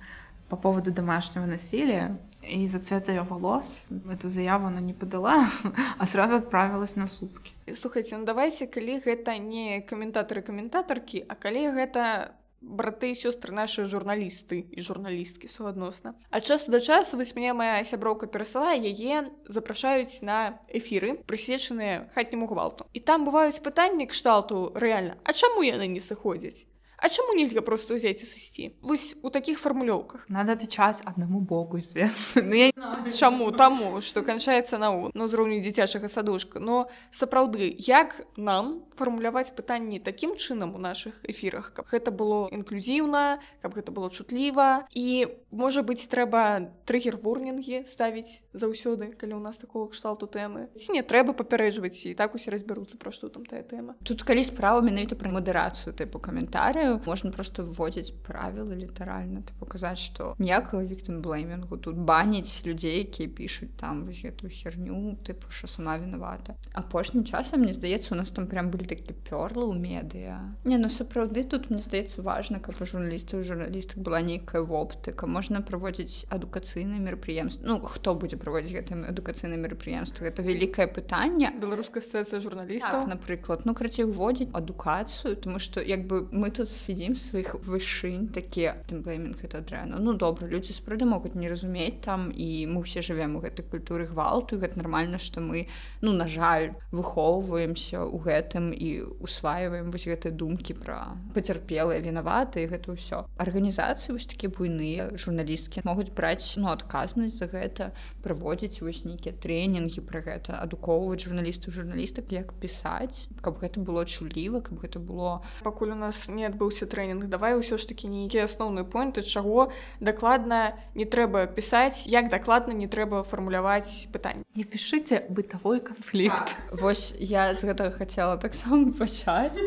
по 0.49 0.55
поводу 0.55 0.91
домашнего 0.91 1.45
насилия. 1.45 2.19
И 2.43 2.63
из-за 2.65 2.79
цвета 2.79 3.11
ее 3.11 3.23
волос 3.23 3.87
эту 4.11 4.29
заяву 4.29 4.67
она 4.67 4.79
не 4.79 4.93
подала, 4.93 5.49
а 5.97 6.05
сразу 6.05 6.35
отправилась 6.35 6.95
на 6.95 7.07
сутки. 7.07 7.53
Слушайте, 7.73 8.17
ну 8.17 8.25
давайте, 8.25 8.67
коли 8.67 8.99
это 8.99 9.37
не 9.37 9.81
комментаторы-комментаторки, 9.81 11.25
а 11.27 11.35
коли 11.35 11.61
это 11.61 12.35
браты 12.65 13.11
і 13.11 13.15
сёстры 13.15 13.53
наши 13.53 13.85
журналісты 13.85 14.65
і 14.71 14.81
журналісткі 14.81 15.47
суадносна 15.47 16.13
а 16.29 16.41
часу 16.41 16.71
да 16.71 16.79
часу 16.79 17.17
вось 17.17 17.35
мне 17.35 17.53
моя 17.53 17.83
сяброўка 17.83 18.25
перасылае 18.25 18.81
яе 18.81 19.29
запрашаюць 19.45 20.21
на 20.25 20.57
эфіры 20.69 21.21
прысвечаныя 21.29 22.09
хатняму 22.15 22.49
гвалту 22.49 22.89
і 22.93 22.99
там 22.99 23.25
бываюць 23.29 23.61
пытанні 23.61 24.09
кшталту 24.09 24.71
рэальна 24.73 25.17
А 25.23 25.33
чаму 25.33 25.61
яны 25.61 25.87
не 25.87 26.01
сыходзяць 26.01 26.65
А 26.97 27.09
чаму 27.09 27.35
нельга 27.35 27.61
просто 27.61 27.95
ўзяць 27.95 28.21
і 28.21 28.27
сысці 28.27 28.63
вось 28.81 29.15
у 29.21 29.29
такіх 29.29 29.59
фармулёўках 29.59 30.25
надо 30.29 30.53
отвечаць 30.53 31.01
аднаму 31.05 31.39
богу 31.39 31.77
известно. 31.79 32.41
Ну, 32.41 33.09
чаму 33.11 33.51
таму 33.51 34.01
что 34.01 34.23
канчаецца 34.23 34.77
на 34.77 35.11
на 35.13 35.23
ўзроўню 35.27 35.59
дзіцячага 35.61 36.07
садушка 36.07 36.59
но 36.59 36.87
сапраўды 37.11 37.73
як 37.77 38.25
нам 38.37 38.85
фармуляваць 38.95 39.51
пытанні 39.51 39.99
такім 39.99 40.35
чынам 40.39 40.75
у 40.75 40.79
наших 40.79 41.19
эфірах 41.27 41.73
каб 41.75 41.91
гэта 41.91 42.11
было 42.11 42.47
інклюзіўна 42.51 43.39
каб 43.61 43.75
гэта 43.75 43.91
было 43.91 44.09
чутліва? 44.09 44.87
І 44.95 45.27
можа 45.51 45.83
быць 45.83 46.07
трэба 46.07 46.71
трыггер 46.87 47.19
ворнінгі 47.19 47.83
ставіць 47.85 48.41
заўсёды 48.53 49.11
калі 49.19 49.39
у 49.39 49.43
нас 49.43 49.57
такого 49.57 49.91
кшталту 49.91 50.27
тэмы? 50.27 50.71
Ці 50.75 50.95
не 50.95 51.03
трэба 51.03 51.35
папярэджваць 51.35 52.05
і 52.07 52.15
так 52.15 52.35
усе 52.35 52.51
разбяруцца 52.51 52.97
пра 52.97 53.11
што 53.11 53.29
там 53.29 53.45
тая 53.45 53.63
тэма? 53.63 53.95
Тут 54.03 54.23
калі 54.23 54.43
справа 54.43 54.81
менавіта 54.81 55.15
пра 55.19 55.31
мадэрацыю 55.31 55.93
тыпу 55.95 56.19
каментарыю 56.19 56.94
можно 57.05 57.31
просто 57.31 57.63
вводзіць 57.63 58.13
правілы 58.25 58.75
літаральна 58.75 59.41
ты 59.41 59.53
показаць 59.59 59.99
что 59.99 60.35
ніякага 60.39 60.83
віктым 60.83 61.21
блеймингу. 61.21 61.77
Тут 61.77 61.95
баніць 61.97 62.65
людзей 62.65 63.05
якія 63.05 63.29
пишутць 63.29 63.75
там 63.75 64.05
вось 64.05 64.21
гэтую 64.23 64.49
херню 64.49 65.17
тыпу 65.23 65.49
що 65.49 65.67
сама 65.67 65.97
вінавата 65.97 66.55
апошнім 66.73 67.23
часам 67.25 67.61
мне 67.61 67.73
здаецца 67.73 68.13
у 68.13 68.17
нас 68.17 68.31
там 68.31 68.47
прям 68.47 68.71
былі 68.71 68.85
такі 68.85 69.13
пёрлы 69.27 69.65
ў 69.67 69.75
медыа 69.75 70.39
не 70.63 70.77
ну 70.77 70.89
сапраўды 70.89 71.43
тут 71.43 71.69
мне 71.69 71.81
здаецца 71.81 72.21
важна 72.21 72.59
каб 72.59 72.75
журналістаў 72.79 73.43
журналістак 73.43 73.99
была 73.99 74.21
нейкая 74.21 74.61
воптыка 74.61 75.27
можна 75.27 75.61
праводзіць 75.61 76.25
адукацыйны 76.29 76.99
мерапрыемства 76.99 77.65
ну 77.67 77.79
хто 77.81 78.15
будзе 78.15 78.37
праводзіць 78.37 78.75
гэтым 78.77 79.05
адукацыйным 79.09 79.65
мерапрыемства 79.65 80.25
это 80.25 80.45
вялікае 80.45 80.87
пытанне 80.87 81.51
беларуская 81.61 82.01
сцэцыя 82.01 82.41
журналістаў 82.41 83.05
так, 83.05 83.09
напрыклад 83.09 83.65
ну 83.65 83.73
карацей 83.73 84.05
уводзіць 84.05 84.51
адукацыю 84.53 85.35
тому 85.35 85.59
что 85.59 85.81
як 85.81 86.07
бы 86.07 86.27
мы 86.31 86.51
тут 86.51 86.69
с 86.75 86.85
сидзім 86.85 87.15
сваіх 87.15 87.55
вышынь 87.65 88.27
такія 88.35 88.75
тэмплеймінг 88.89 89.41
это 89.47 89.63
дрэнна 89.63 89.97
ну 90.03 90.13
добра 90.13 90.47
людзі 90.47 90.75
спраўды 90.75 91.07
могуць 91.07 91.33
не 91.33 91.49
разумець 91.49 92.03
там 92.05 92.29
і 92.29 92.67
мы 92.69 92.83
ўсе 92.83 93.01
жывем 93.01 93.35
у 93.37 93.41
гэтай 93.43 93.63
культуры 93.63 94.05
гвалту 94.05 94.59
гэта 94.59 94.77
нармальна 94.77 95.17
што 95.17 95.41
мы 95.41 95.67
ну 96.01 96.13
на 96.13 96.27
жаль 96.27 96.75
выхоўваемся 96.91 98.03
ў 98.03 98.17
гэтым 98.21 98.69
і 98.75 98.89
усваиваем 99.23 99.89
вось 99.89 100.05
гэтай 100.05 100.35
думкі 100.35 100.77
пра 100.77 101.15
пацярпелыя 101.33 102.03
вінаваты 102.03 102.67
гэта 102.69 102.93
ўсё. 102.93 103.25
Арганізацыі 103.39 104.19
вось 104.19 104.29
такія 104.29 104.51
буйныя 104.51 105.15
журналісткі 105.17 105.85
могуць 105.87 106.11
браць 106.13 106.59
ну 106.61 106.69
адказнасць 106.69 107.39
за 107.39 107.49
гэта 107.49 107.91
праводзіць 108.21 108.83
вось 108.83 109.05
нейкія 109.07 109.33
трэнінгі 109.33 110.05
пра 110.05 110.21
гэта 110.21 110.59
адукоўваць 110.61 111.23
журналістаў 111.25 111.73
журналістак 111.73 112.29
як 112.35 112.53
пісаць 112.59 113.31
каб 113.41 113.57
гэта 113.63 113.79
было 113.79 114.05
чуліва 114.05 114.61
каб 114.61 114.83
гэта 114.83 114.99
было. 114.99 115.41
Пакуль 115.63 115.95
у 115.95 115.99
нас 115.99 116.27
не 116.27 116.45
адбыўся 116.45 116.64
адбыўся 116.65 116.89
трэнінг 116.89 117.29
давай 117.29 117.53
ўсё 117.61 117.77
ж 117.77 117.85
такі 117.85 118.09
нейкія 118.09 118.49
асноўныя 118.49 118.89
поінты 118.89 119.21
чаго 119.21 119.69
дакладна 120.01 120.73
не 120.97 121.05
трэба 121.05 121.45
пісаць 121.45 122.09
як 122.09 122.33
дакладна 122.33 122.73
не 122.73 122.89
трэба 122.89 123.21
фармуляваць 123.21 124.09
пытанне 124.09 124.41
не 124.57 124.65
пішыце 124.65 125.29
бытавой 125.29 125.77
канфлікт 125.85 126.57
Вось 126.73 127.13
я 127.19 127.53
з 127.53 127.69
гэтага 127.69 127.93
хацела 127.93 128.37
таксама 128.41 128.89
пачаць. 128.97 129.59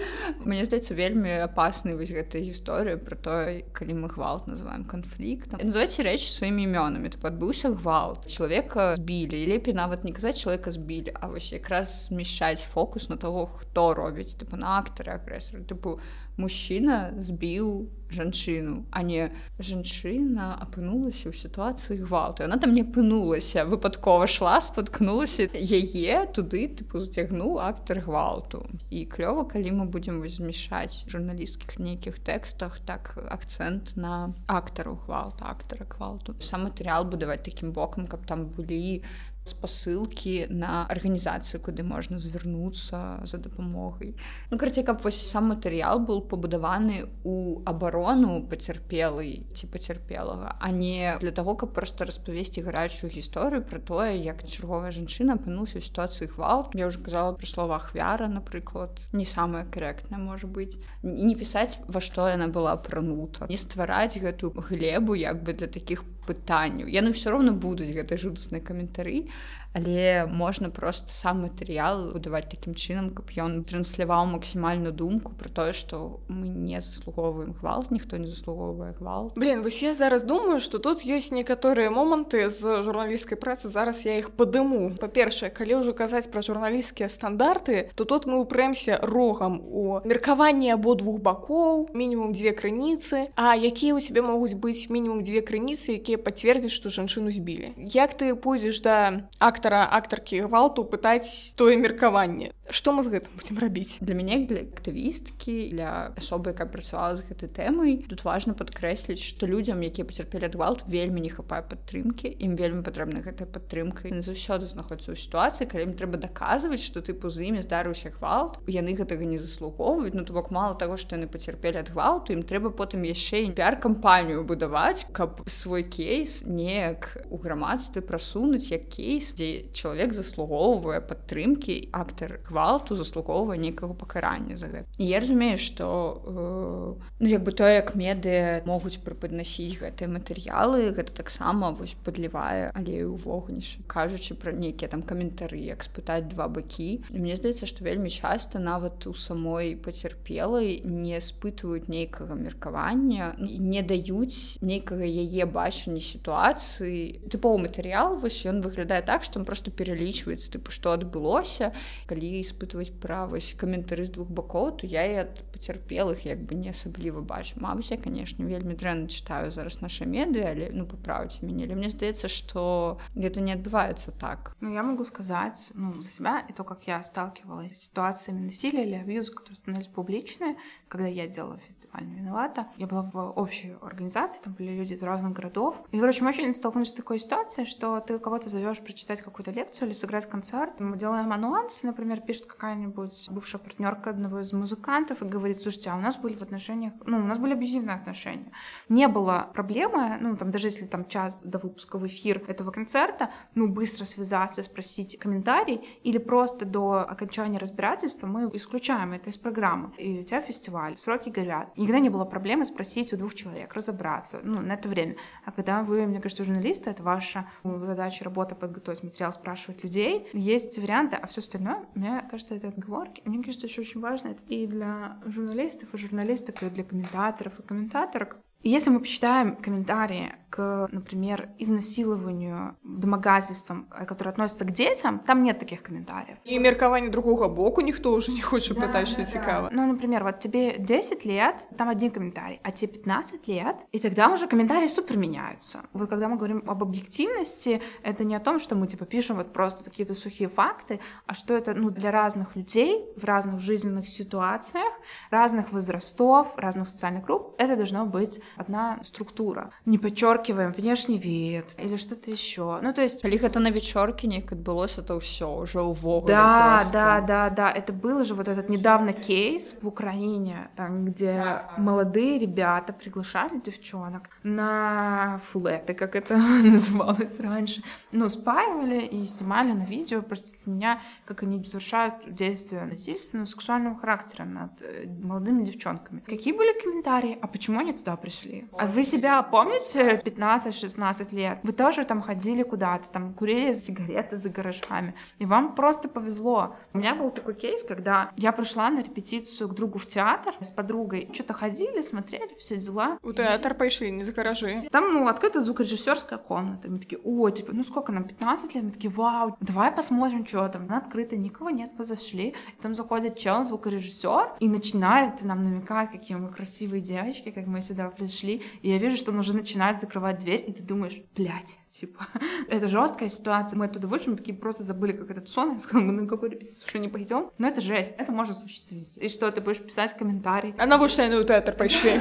Мне 0.43 0.65
здаецца 0.67 0.97
вельмі 0.99 1.47
апасны 1.47 1.95
вось 1.95 2.11
гэтая 2.11 2.43
гісторыя 2.43 2.99
про 2.99 3.15
то 3.15 3.33
калі 3.73 3.95
мы 4.03 4.11
гвалт 4.11 4.51
называем 4.51 4.83
канфліктам 4.83 5.63
называйце 5.63 6.03
рэч 6.03 6.27
сваімі 6.27 6.67
імёнамі. 6.67 7.15
То 7.15 7.23
адбыўся 7.31 7.71
гвалт 7.79 8.27
чалавека 8.27 8.99
збілі 8.99 9.39
лепей 9.47 9.77
нават 9.77 10.03
не 10.03 10.11
казаць 10.11 10.41
чалавека 10.43 10.75
збілі 10.75 11.15
А 11.15 11.31
вось 11.31 11.53
якраз 11.53 12.11
змяшчаць 12.11 12.67
фокус 12.67 13.09
на 13.09 13.17
того 13.17 13.47
хто 13.47 13.95
робіць 13.95 14.35
тыпу 14.35 14.59
на 14.59 14.83
актары 14.83 15.15
агрэсары. 15.15 15.63
Тыпу 15.63 16.01
мужчына 16.39 16.88
збіў 17.19 17.89
жанчыну 18.11 18.85
а 18.91 19.03
не 19.03 19.29
жанчына 19.61 20.57
апынулася 20.65 21.29
ў 21.29 21.35
сітуацыі 21.37 22.01
гвалту. 22.09 22.45
Она 22.45 22.57
там 22.57 22.73
не 22.73 22.83
апынулася 22.83 23.69
выпадкова 23.69 24.27
шла 24.27 24.61
споткнулася 24.65 25.49
яе 25.53 26.25
туды 26.33 26.69
тыпу 26.73 27.05
зацягнуў 27.05 27.61
актор 27.61 28.01
гвалту. 28.01 28.65
І 28.91 29.05
клёва 29.05 29.45
калі 29.45 29.83
мы 29.83 29.85
будзем 29.85 30.25
змяшаць 30.25 31.05
журналісцкіх 31.09 31.79
нейкіх 31.79 32.19
тэкстах 32.25 32.81
так 32.81 33.13
акцэнт 33.17 33.97
на 33.97 34.33
актару 34.49 34.97
гвалта 35.05 35.53
актара 35.53 35.85
квалту 35.85 36.37
сам 36.41 36.65
матэрыял 36.69 37.05
будаваць 37.05 37.45
такім 37.45 37.73
бокам 37.73 38.09
каб 38.09 38.25
там 38.25 38.49
былі 38.49 39.05
спасылкі 39.49 40.47
на 40.53 40.85
арганізацыю 40.87 41.61
куды 41.65 41.83
можна 41.83 42.19
звярнуцца 42.19 43.25
за 43.25 43.39
дапамогай. 43.39 44.15
Ну 44.51 44.59
карці 44.59 44.85
каб 44.85 45.01
вось 45.03 45.19
сам 45.19 45.51
матэрыял 45.53 45.99
был 46.05 46.21
пабудаваны 46.21 47.09
у 47.25 47.63
абарону 47.65 48.45
пацярпелый 48.45 49.49
ці 49.55 49.67
пацярпелага 49.67 50.57
а 50.61 50.71
не 50.71 51.17
для 51.21 51.33
того 51.33 51.57
каб 51.57 51.73
просто 51.73 52.05
распавесці 52.05 52.63
гарачую 52.63 53.11
гісторыю 53.11 53.65
про 53.65 53.81
тое 53.81 54.17
як 54.21 54.45
чарговая 54.45 54.93
жанчына 54.93 55.41
апынулася 55.41 55.81
ў 55.81 55.85
сітуацыі 55.89 56.29
гвалт 56.29 56.75
я 56.75 56.87
уже 56.87 57.01
казала 57.01 57.33
пра 57.33 57.47
слова 57.47 57.77
ахвяра 57.77 58.29
напрыклад. 58.29 59.01
Не 59.13 59.25
самая 59.25 59.65
карэктная 59.65 60.21
можа 60.21 60.47
быть 60.47 60.79
не 61.03 61.35
пісаць 61.35 61.79
во 61.89 62.01
што 62.01 62.29
яна 62.29 62.49
была 62.49 62.77
апранута. 62.77 63.47
Не 63.49 63.57
ствараць 63.57 64.19
гэтую 64.21 64.53
глебу 64.53 65.15
як 65.15 65.43
бы 65.43 65.53
для 65.53 65.67
таких 65.67 66.05
пытанняў. 66.29 66.89
Яны 66.93 67.17
ўсё 67.17 67.33
роўно 67.33 67.57
будуць 67.57 67.89
гэтай 67.89 68.21
жудаснай 68.21 68.61
каментары 68.61 69.33
але 69.75 70.27
можна 70.27 70.71
просто 70.71 71.09
сам 71.09 71.45
матэрыял 71.45 72.13
будаваць 72.13 72.49
такім 72.49 72.75
чынам 72.75 73.11
каб 73.13 73.29
ён 73.37 73.65
трансляваў 73.69 74.27
максімальную 74.33 74.93
думку 74.93 75.33
про 75.37 75.49
тое 75.49 75.73
что 75.73 76.21
мы 76.29 76.49
не 76.49 76.81
заслугоўваем 76.81 77.53
гвалт 77.53 77.91
ніхто 77.91 78.17
не 78.17 78.27
заслугоўвае 78.27 78.95
гвалт. 78.99 79.37
Блин 79.37 79.63
вось 79.63 79.83
я 79.83 79.95
зараз 79.95 80.25
думаю 80.25 80.61
что 80.61 80.79
тут 80.79 81.05
ёсць 81.05 81.31
некаторыя 81.31 81.91
моманты 81.91 82.49
з 82.49 82.83
журналісцкай 82.83 83.39
працы 83.39 83.69
зараз 83.69 84.07
я 84.07 84.19
іх 84.19 84.31
падыму. 84.31 84.97
Па-першае 84.99 85.51
калі 85.51 85.85
ўжо 85.85 85.93
казаць 85.93 86.33
пра 86.33 86.43
журналісцкія 86.43 87.09
стандарты 87.09 87.91
то 87.95 88.05
тут 88.05 88.27
мы 88.27 88.41
упрэмся 88.41 88.99
рогам 89.03 89.61
у 89.61 90.01
меркаванні 90.05 90.73
абодвух 90.75 91.21
бакоў 91.21 91.93
мінімум 91.93 92.33
дзве 92.33 92.57
крыніцы 92.57 93.31
а 93.37 93.55
якія 93.55 93.95
у 93.95 94.01
тебе 94.01 94.23
могуць 94.23 94.57
быць 94.57 94.89
мінімум 94.89 95.23
дзве 95.23 95.45
крыніцы 95.45 96.01
якія 96.01 96.19
пацвердзяць 96.19 96.73
што 96.73 96.89
жанчыну 96.89 97.31
збілі. 97.31 97.77
Як 97.77 98.17
ты 98.17 98.35
пойдзеш 98.35 98.81
да 98.81 99.28
актара 99.39 99.85
актаркі 99.99 100.43
гвалту 100.47 100.85
пытаць 100.85 101.55
тое 101.57 101.77
меркаванне 101.77 102.51
что 102.71 102.93
мы 102.93 103.03
з 103.03 103.09
гэтым 103.09 103.33
будем 103.37 103.59
рабіць? 103.59 103.99
Для 104.01 104.15
мяне 104.15 104.47
для 104.47 104.65
актывісткі 104.67 105.73
для 105.73 106.13
асобы 106.17 106.53
якая 106.53 106.69
працавала 106.69 107.17
з 107.17 107.25
гэтай 107.25 107.49
тэмай 107.49 108.05
тут 108.09 108.25
важна 108.25 108.53
падкрэсліць 108.53 109.21
што 109.21 109.49
людзям 109.49 109.81
якія 109.81 110.05
пацярпелі 110.05 110.53
гвалт 110.53 110.85
вельмі 110.85 111.25
не 111.25 111.33
хапае 111.33 111.63
падтрымкі 111.65 112.29
ім 112.29 112.57
вельмі 112.57 112.85
патрэбна 112.85 113.25
гэтая 113.25 113.49
падтрымка. 113.49 114.09
І 114.09 114.21
заўсёды 114.21 114.69
знаходзіцца 114.69 115.13
ў 115.13 115.17
сітуацыі 115.17 115.69
калі 115.69 115.89
ім 115.89 115.95
трэба 115.97 116.21
даказваць 116.21 116.83
што 116.85 117.01
тыпу 117.01 117.33
з 117.33 117.49
імі 117.49 117.65
здарыўся 117.65 118.13
гвалт 118.17 118.61
яны 118.69 118.93
гэтага 118.93 119.25
не 119.25 119.39
заслугоўваюць. 119.41 120.15
Ну 120.15 120.25
то 120.25 120.33
бок 120.37 120.51
мало 120.53 120.77
таго 120.77 121.01
што 121.01 121.17
яны 121.17 121.29
пацярпелі 121.29 121.81
ад 121.81 121.93
гвалту 121.93 122.37
ім 122.37 122.45
трэба 122.45 122.75
потым 122.77 123.09
яшчэ 123.09 123.49
піар-кампанію 123.57 124.45
будаваць 124.45 125.09
каб 125.13 125.43
свой 125.49 125.83
кейс 125.83 126.45
неяк 126.45 127.17
у 127.31 127.39
грамадстве 127.41 128.03
прасунуць 128.03 128.71
як 128.71 128.89
кейс 128.93 129.33
дзе 129.33 129.71
чалавек 129.73 130.13
заслугоўвае 130.13 131.01
падтрымкі 131.01 131.91
актар 131.93 132.39
гвалту 132.59 132.97
заслугоўвае 132.99 133.59
нейкага 133.59 133.95
пакарання 133.95 134.57
за 134.59 134.67
гэта. 134.67 134.91
І 134.99 135.07
я 135.07 135.23
разумею 135.23 135.59
што 135.63 135.87
э, 136.27 136.95
ну 137.23 137.27
як 137.29 137.47
бы 137.47 137.55
то 137.55 137.71
як 137.71 137.95
меды 137.95 138.67
могуць 138.67 138.99
прыпаднасіць 138.99 139.79
гэтыя 139.79 140.11
матэрыялы 140.11 140.91
гэта 140.91 141.15
таксама 141.15 141.71
вось 141.71 141.95
падлівае 142.03 142.75
але 142.75 143.07
ў 143.07 143.15
вогнішча 143.15 143.87
кажучы 143.87 144.35
пра 144.35 144.51
нейкія 144.51 144.91
там 144.91 145.07
каментары 145.07 145.63
як 145.63 145.87
спытаць 145.87 146.27
два 146.27 146.51
бакі. 146.51 147.07
Мне 147.15 147.39
здаецца 147.39 147.71
што 147.71 147.87
вельмі 147.87 148.11
часта 148.11 148.59
нават 148.59 149.07
у 149.07 149.15
самой 149.15 149.79
пацярпелай 149.79 150.83
не 150.83 151.23
спытваюць 151.23 151.87
нейкага 151.87 152.35
меркавання 152.35 153.39
не 153.39 153.87
даюць 153.87 154.59
нейкага 154.67 155.07
яе 155.07 155.47
бачання 155.47 156.03
сітуацыі. 156.03 157.23
Тыповы 157.31 157.71
матэрыял 157.71 158.19
вось 158.19 158.43
ён 158.51 158.67
выглядае 158.67 159.07
так 159.07 159.23
што 159.23 159.39
там 159.39 159.47
просто 159.47 159.71
пералічваецца 159.71 160.51
тыпу 160.59 160.75
што 160.75 160.99
адбылося 160.99 161.71
калі 162.11 162.48
испытваць 162.48 162.92
правасць 163.02 163.54
каментары 163.60 164.06
з 164.06 164.14
двух 164.16 164.30
бакоў 164.30 164.72
то 164.80 164.88
я 164.88 165.04
і 165.06 165.16
ад 165.26 165.44
пацярпелых 165.54 166.26
як 166.26 166.44
бы 166.44 166.56
не 166.56 166.70
асабліва 166.72 167.22
бачу 167.22 167.60
Мабыць 167.60 167.92
я 167.92 167.98
конечно 167.98 168.46
вельмі 168.46 168.76
дрэнна 168.76 169.08
чытаю 169.08 169.52
зараз 169.52 169.82
наша 169.82 170.06
меды 170.06 170.44
але 170.44 170.70
ну 170.72 170.86
паправце 170.86 171.46
мяне 171.46 171.66
але 171.66 171.76
мне 171.76 171.90
здаецца 171.90 172.28
что 172.28 172.98
гэта 173.16 173.42
не 173.42 173.54
адбываецца 173.54 174.12
так 174.12 174.56
Ну 174.62 174.74
я 174.74 174.84
могу 174.84 175.04
сказать 175.06 175.72
ну, 175.74 175.94
за 176.02 176.10
себя 176.10 176.46
и 176.50 176.54
то 176.54 176.64
как 176.64 176.88
я 176.88 177.02
сталкивалась 177.04 177.78
с 177.78 177.84
ситуациями 177.84 178.46
насилия 178.46 178.86
или 178.86 178.96
абьюза 178.96 179.32
которые 179.32 179.56
становились 179.56 179.88
публичные 179.88 180.56
когда 180.88 181.08
я 181.08 181.28
делала 181.28 181.58
фестиваль 181.58 182.06
виновата 182.06 182.68
я 182.78 182.88
была 182.88 183.04
в 183.04 183.32
общей 183.36 183.76
организации 183.82 184.40
там 184.44 184.54
были 184.54 184.72
люди 184.72 184.94
из 184.94 185.04
разных 185.04 185.34
городов 185.34 185.82
и 185.92 186.00
короче 186.00 186.24
мы 186.24 186.30
очень 186.30 186.54
столкнулись 186.54 186.90
с 186.90 186.94
такой 186.94 187.20
ситуацией 187.20 187.66
что 187.66 188.00
ты 188.00 188.20
кого-то 188.20 188.50
зовешь 188.50 188.80
прочитать 188.82 189.22
какую-то 189.22 189.52
лекцию 189.52 189.88
или 189.88 189.94
сыграть 189.94 190.30
концерт. 190.30 190.80
Мы 190.80 190.98
делаем 190.98 191.32
анонсы, 191.32 191.86
например, 191.86 192.22
пишет 192.39 192.53
какая-нибудь 192.53 193.29
бывшая 193.31 193.59
партнерка 193.59 194.11
одного 194.11 194.41
из 194.41 194.53
музыкантов 194.53 195.23
и 195.23 195.25
говорит, 195.25 195.61
слушайте, 195.61 195.91
а 195.91 195.97
у 195.97 196.01
нас 196.01 196.17
были 196.17 196.35
в 196.35 196.43
отношениях, 196.43 196.93
ну, 197.05 197.19
у 197.19 197.23
нас 197.23 197.39
были 197.39 197.53
абьюзивные 197.53 197.97
отношения. 197.97 198.53
Не 198.89 199.09
было 199.09 199.51
проблемы, 199.55 200.19
ну, 200.21 200.37
там, 200.37 200.51
даже 200.51 200.69
если 200.69 200.87
там 200.87 201.07
час 201.07 201.39
до 201.43 201.59
выпуска 201.59 201.99
в 201.99 202.07
эфир 202.07 202.45
этого 202.49 202.71
концерта, 202.71 203.31
ну, 203.55 203.69
быстро 203.69 204.05
связаться, 204.05 204.63
спросить 204.63 205.19
комментарий, 205.19 205.81
или 206.05 206.19
просто 206.19 206.65
до 206.65 207.01
окончания 207.01 207.59
разбирательства 207.59 208.27
мы 208.27 208.51
исключаем 208.55 209.13
это 209.13 209.31
из 209.31 209.37
программы. 209.37 209.93
И 209.99 210.21
у 210.21 210.23
тебя 210.23 210.41
фестиваль, 210.41 210.97
сроки 210.99 211.31
горят. 211.31 211.77
Никогда 211.77 212.01
не 212.01 212.11
было 212.11 212.25
проблемы 212.25 212.65
спросить 212.65 213.13
у 213.13 213.17
двух 213.17 213.35
человек, 213.35 213.75
разобраться, 213.75 214.41
ну, 214.43 214.61
на 214.61 214.73
это 214.73 214.89
время. 214.89 215.17
А 215.45 215.53
когда 215.53 215.83
вы, 215.83 216.07
мне 216.07 216.21
кажется, 216.21 216.45
журналисты, 216.45 216.91
это 216.91 217.03
ваша 217.03 217.49
задача, 217.65 218.25
работа 218.25 218.55
подготовить 218.55 219.03
материал 219.03 219.33
спрашивать 219.33 219.83
людей. 219.83 220.29
Есть 220.33 220.79
варианты, 220.79 221.17
а 221.17 221.27
все 221.27 221.41
остальное, 221.41 221.87
мне 221.95 222.28
кажется, 222.29 222.55
это 222.55 222.69
отговорки. 222.69 223.23
Мне 223.25 223.43
кажется, 223.43 223.67
еще 223.67 223.81
очень 223.81 224.01
важно 224.01 224.29
это 224.29 224.43
и 224.49 224.67
для 224.67 225.19
журналистов, 225.25 225.93
и 225.93 225.99
журналисток, 225.99 226.63
и 226.63 226.71
для 226.71 226.85
комментаторов, 226.85 227.59
и 227.59 227.63
комментаторок. 227.63 228.39
Если 228.63 228.91
мы 228.91 229.01
почитаем 229.01 229.57
комментарии 229.57 230.35
к, 230.51 230.89
например, 230.91 231.51
изнасилованию, 231.59 232.77
домогательствам, 232.83 233.89
э, 233.91 234.05
которые 234.05 234.33
относятся 234.33 234.65
к 234.65 234.73
детям, 234.73 235.21
там 235.21 235.43
нет 235.43 235.59
таких 235.59 235.83
комментариев. 235.83 236.39
И 236.45 236.59
меркование 236.59 237.11
другого 237.11 237.49
боку 237.49 237.81
никто 237.81 238.13
уже 238.13 238.33
не 238.33 238.41
хочет 238.41 238.79
да, 238.79 238.87
пытать, 238.87 239.09
что 239.09 239.19
да. 239.19 239.25
Да. 239.71 239.71
Ну, 239.73 239.93
например, 239.93 240.25
вот 240.25 240.39
тебе 240.41 240.79
10 240.79 241.25
лет, 241.25 241.67
там 241.77 241.89
один 241.89 242.11
комментарий, 242.11 242.61
а 242.63 242.73
тебе 242.73 242.93
15 242.93 243.49
лет, 243.49 243.77
и 243.93 243.99
тогда 243.99 244.31
уже 244.31 244.47
комментарии 244.47 244.89
супер 244.89 245.17
меняются. 245.17 245.81
Вот 245.93 246.09
когда 246.09 246.29
мы 246.29 246.37
говорим 246.37 246.65
об 246.67 246.83
объективности, 246.83 247.83
это 248.03 248.25
не 248.25 248.35
о 248.35 248.41
том, 248.41 248.59
что 248.59 248.75
мы 248.75 248.87
типа 248.87 249.05
пишем 249.05 249.37
вот 249.37 249.53
просто 249.53 249.85
какие-то 249.85 250.15
сухие 250.15 250.49
факты, 250.49 251.01
а 251.27 251.35
что 251.35 251.55
это 251.55 251.75
ну, 251.75 251.91
для 251.91 252.11
разных 252.11 252.57
людей 252.57 253.05
в 253.17 253.25
разных 253.25 253.61
жизненных 253.61 254.09
ситуациях, 254.09 254.93
разных 255.31 255.73
возрастов, 255.73 256.57
разных 256.57 256.89
социальных 256.89 257.25
групп, 257.25 257.55
это 257.59 257.77
должно 257.77 258.07
быть 258.07 258.41
одна 258.57 258.99
структура. 259.03 259.71
Не 259.85 259.99
подчеркиваем 260.39 260.73
внешний 260.73 261.19
вид 261.19 261.75
или 261.79 261.97
что-то 261.97 262.31
еще. 262.31 262.79
Ну, 262.83 262.93
то 262.93 263.03
есть... 263.03 263.25
Или 263.25 263.39
это 263.41 263.61
на 263.61 263.69
вечерке 263.71 264.27
некое 264.27 264.55
отбылось, 264.55 264.99
это 264.99 265.19
все 265.21 265.51
уже 265.51 265.83
увогуле 265.83 266.35
Да, 266.35 266.77
просто. 266.79 266.93
да, 266.93 267.21
да, 267.21 267.51
да. 267.51 267.71
Это 267.71 267.93
был 267.93 268.25
же 268.25 268.35
вот 268.35 268.49
этот 268.49 268.69
недавно 268.69 269.13
кейс 269.13 269.77
в 269.81 269.87
Украине, 269.87 270.71
там, 270.77 271.07
где 271.07 271.63
молодые 271.77 272.39
ребята 272.39 272.93
приглашали 272.93 273.61
девчонок 273.61 274.31
на 274.43 275.41
флеты, 275.51 275.95
как 275.95 276.17
это 276.17 276.37
называлось 276.65 277.41
раньше. 277.41 277.83
Ну, 278.13 278.29
спаивали 278.29 279.01
и 279.01 279.27
снимали 279.27 279.73
на 279.73 279.85
видео, 279.85 280.23
простите 280.23 280.71
меня, 280.71 281.01
как 281.25 281.43
они 281.43 281.63
совершают 281.65 282.15
действия 282.35 282.85
насильственного 282.85 283.47
сексуального 283.47 283.97
характера 283.99 284.45
над 284.45 284.83
э, 284.83 285.07
молодыми 285.23 285.65
девчонками. 285.65 286.21
Какие 286.21 286.53
были 286.53 286.79
комментарии? 286.81 287.39
А 287.41 287.47
почему 287.47 287.81
они 287.81 287.93
туда 287.93 288.17
пришли. 288.17 288.67
А 288.73 288.87
вы 288.87 289.03
себя 289.03 289.43
помните 289.43 290.21
15-16 290.29 291.35
лет? 291.35 291.59
Вы 291.63 291.73
тоже 291.73 292.05
там 292.05 292.23
ходили 292.23 292.63
куда-то, 292.63 293.09
там 293.11 293.35
курили 293.35 293.73
сигареты 293.73 294.37
за 294.37 294.51
гаражами, 294.51 295.15
и 295.39 295.47
вам 295.47 295.75
просто 295.75 296.09
повезло. 296.09 296.77
У 296.93 296.99
меня 296.99 297.15
был 297.15 297.31
такой 297.31 297.55
кейс, 297.55 297.83
когда 297.83 298.31
я 298.37 298.53
пришла 298.53 298.91
на 298.91 299.03
репетицию 299.03 299.69
к 299.69 299.75
другу 299.75 299.99
в 299.99 300.07
театр 300.07 300.55
с 300.61 300.71
подругой, 300.71 301.29
что-то 301.33 301.55
ходили, 301.55 302.01
смотрели, 302.03 302.55
все 302.59 302.77
дела. 302.77 303.19
У 303.23 303.33
театр 303.33 303.75
пошли, 303.75 304.11
не 304.11 304.25
за 304.25 304.33
гаражи. 304.33 304.83
Там, 304.91 305.13
ну, 305.13 305.27
открыта 305.29 305.63
звукорежиссерская 305.63 306.39
комната. 306.39 306.91
Мы 306.91 306.99
такие, 306.99 307.21
о, 307.25 307.51
типа, 307.51 307.73
ну 307.73 307.83
сколько 307.83 308.13
нам, 308.13 308.25
15 308.25 308.75
лет? 308.75 308.85
Мы 308.85 308.91
такие, 308.91 309.11
вау, 309.11 309.57
давай 309.61 309.93
посмотрим, 309.93 310.47
что 310.47 310.69
там. 310.69 310.83
Она 310.83 310.99
открыта, 310.99 311.37
никого 311.37 311.71
нет, 311.71 311.97
позашли. 311.97 312.49
И 312.49 312.83
там 312.83 312.95
заходит 312.95 313.39
чел, 313.39 313.65
звукорежиссер, 313.65 314.57
и 314.61 314.69
начинает 314.69 315.43
нам 315.43 315.63
намекать, 315.63 316.11
какие 316.11 316.37
мы 316.37 316.49
красивые 316.49 317.01
девочки, 317.01 317.51
как 317.51 317.67
мы 317.67 317.83
сюда 317.83 318.09
пришли, 318.11 318.63
и 318.83 318.91
я 318.91 318.99
вижу, 318.99 319.17
что 319.17 319.33
он 319.33 319.39
уже 319.39 319.55
начинает 319.55 319.99
закрывать 320.01 320.18
дверь, 320.39 320.65
и 320.67 320.73
ты 320.73 320.83
думаешь, 320.83 321.21
блядь, 321.35 321.79
типа, 321.91 322.27
это 322.69 322.89
жесткая 322.89 323.29
ситуация. 323.29 323.79
Мы 323.79 323.87
оттуда 323.87 324.09
вышли, 324.09 324.31
мы 324.31 324.37
такие 324.37 324.57
просто 324.57 324.83
забыли, 324.83 325.13
как 325.13 325.31
этот 325.31 325.49
сон. 325.49 325.75
Я 325.75 325.81
сказала, 325.81 326.05
мы 326.05 326.13
на 326.13 326.23
репетицию 326.23 326.89
уже 326.89 326.99
не 326.99 327.09
пойдем. 327.09 327.51
Но 327.59 327.69
это 327.69 327.81
жесть. 327.81 328.15
Это 328.19 328.33
может 328.33 328.59
случиться 328.59 328.95
везде. 328.95 329.21
И 329.21 329.29
что, 329.29 329.51
ты 329.51 329.61
будешь 329.61 329.81
писать 329.81 330.17
комментарий? 330.17 330.75
А 330.79 330.87
на 330.87 330.99
на 330.99 331.45
театр 331.45 331.75
пошли? 331.75 332.19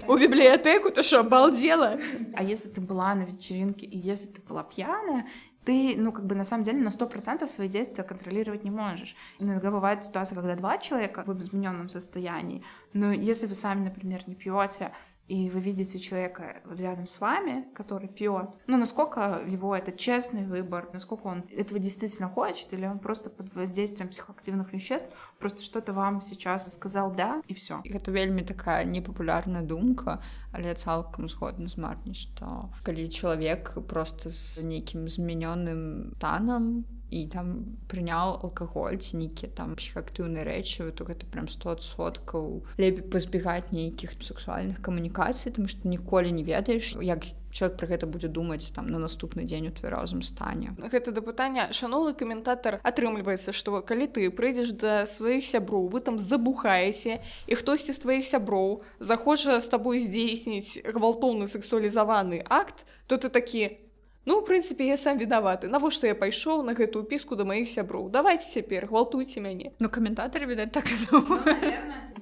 У 0.08 0.16
библиотеку, 0.16 0.90
ты 0.90 1.02
что, 1.02 1.20
обалдела? 1.20 1.98
А 2.34 2.42
если 2.42 2.68
ты 2.68 2.80
была 2.80 3.14
на 3.14 3.22
вечеринке, 3.22 3.86
и 3.86 3.98
если 3.98 4.26
ты 4.26 4.40
была 4.42 4.62
пьяная, 4.62 5.26
ты, 5.66 5.96
ну, 5.98 6.12
как 6.12 6.24
бы 6.26 6.36
на 6.36 6.44
самом 6.44 6.62
деле 6.62 6.78
на 6.78 6.90
сто 6.90 7.06
процентов 7.06 7.50
свои 7.50 7.68
действия 7.68 8.04
контролировать 8.04 8.62
не 8.62 8.70
можешь. 8.70 9.16
Иногда 9.40 9.72
бывает 9.72 10.04
ситуация, 10.04 10.36
когда 10.36 10.54
два 10.54 10.78
человека 10.78 11.24
в 11.26 11.42
измененном 11.42 11.88
состоянии, 11.88 12.62
но 12.92 13.12
если 13.12 13.46
вы 13.46 13.56
сами, 13.56 13.84
например, 13.84 14.22
не 14.28 14.36
пьете, 14.36 14.92
и 15.28 15.50
вы 15.50 15.60
видите 15.60 15.98
человека 15.98 16.62
вот 16.64 16.78
рядом 16.78 17.06
с 17.06 17.20
вами, 17.20 17.66
который 17.74 18.08
пьет, 18.08 18.50
ну, 18.66 18.76
насколько 18.76 19.42
его 19.46 19.74
это 19.74 19.92
честный 19.92 20.46
выбор, 20.46 20.88
насколько 20.92 21.26
он 21.26 21.44
этого 21.50 21.78
действительно 21.80 22.28
хочет, 22.28 22.72
или 22.72 22.86
он 22.86 22.98
просто 22.98 23.30
под 23.30 23.54
воздействием 23.54 24.08
психоактивных 24.08 24.72
веществ 24.72 25.08
просто 25.38 25.62
что-то 25.62 25.92
вам 25.92 26.20
сейчас 26.20 26.72
сказал 26.74 27.12
«да» 27.12 27.42
и 27.46 27.54
все. 27.54 27.80
Это 27.84 28.10
вельми 28.10 28.42
такая 28.42 28.84
непопулярная 28.84 29.62
думка, 29.62 30.22
але 30.52 30.74
цалкам 30.74 31.28
згодна 31.28 31.68
з 31.68 31.76
марні, 31.76 32.14
што 32.14 32.70
калі 32.82 33.08
чалавек 33.08 33.76
просто 33.88 34.30
з 34.30 34.64
нейкім 34.64 35.08
змянёным 35.08 36.14
станам 36.16 36.84
і 37.10 37.26
там 37.30 37.78
прыняў 37.86 38.42
алкаголь 38.42 38.98
ці 38.98 39.22
нейкія 39.22 39.50
там 39.54 39.78
псіхаактыўныя 39.78 40.42
рэчывы 40.42 40.90
то 40.90 41.06
гэта 41.06 41.26
прям 41.30 41.46
100соткаў 41.46 42.66
лепей 42.82 43.06
пазбегаць 43.06 43.70
нейкіх 43.70 44.18
сексуальных 44.18 44.82
камунікацый 44.82 45.54
тому 45.54 45.70
што 45.70 45.86
ніколі 45.86 46.34
не 46.34 46.42
ведаеш 46.42 46.98
як 47.00 47.30
про 47.56 47.86
гэта 47.88 48.04
будзе 48.04 48.28
думаць 48.28 48.68
там 48.74 48.90
на 48.90 48.98
наступны 48.98 49.46
дзень 49.48 49.68
у 49.68 49.72
твярозум 49.72 50.20
стане 50.20 50.74
гэта 50.76 51.14
да 51.14 51.22
пытання 51.22 51.70
шаноўны 51.72 52.12
каментатор 52.12 52.82
атрымліваецца 52.82 53.54
што 53.54 53.80
калі 53.80 54.10
ты 54.10 54.28
прыйдзеш 54.28 54.74
да 54.76 55.06
сваіх 55.06 55.46
сяброў 55.46 55.88
вы 55.88 56.02
там 56.02 56.18
забухаеце 56.18 57.22
і 57.46 57.54
хтосьці 57.54 57.94
з 57.94 58.02
тваіх 58.02 58.26
сяброў 58.26 58.82
захоча 59.00 59.60
з 59.62 59.68
табой 59.72 60.02
здзейсніць 60.02 60.84
гвалтоўны 60.84 61.46
сексуалізаваны 61.46 62.44
акт 62.44 62.84
то 63.06 63.16
ты 63.16 63.30
такі 63.30 63.85
Ну, 64.26 64.38
у 64.38 64.42
прынцыпе, 64.42 64.86
я 64.86 64.96
сам 64.96 65.18
вінаваты. 65.18 65.68
Навошта 65.70 66.10
я 66.10 66.14
пайшоў 66.18 66.66
на 66.66 66.74
гэтую 66.74 67.04
піску 67.06 67.36
да 67.38 67.46
маіх 67.46 67.70
сяброў. 67.70 68.10
Давайте 68.10 68.42
цяпер 68.42 68.90
гвалтуйце 68.90 69.38
мяне. 69.38 69.70
Ну 69.78 69.86
каментатары 69.88 70.50
відаць 70.50 70.74
так 70.74 70.90
ну, 71.12 71.22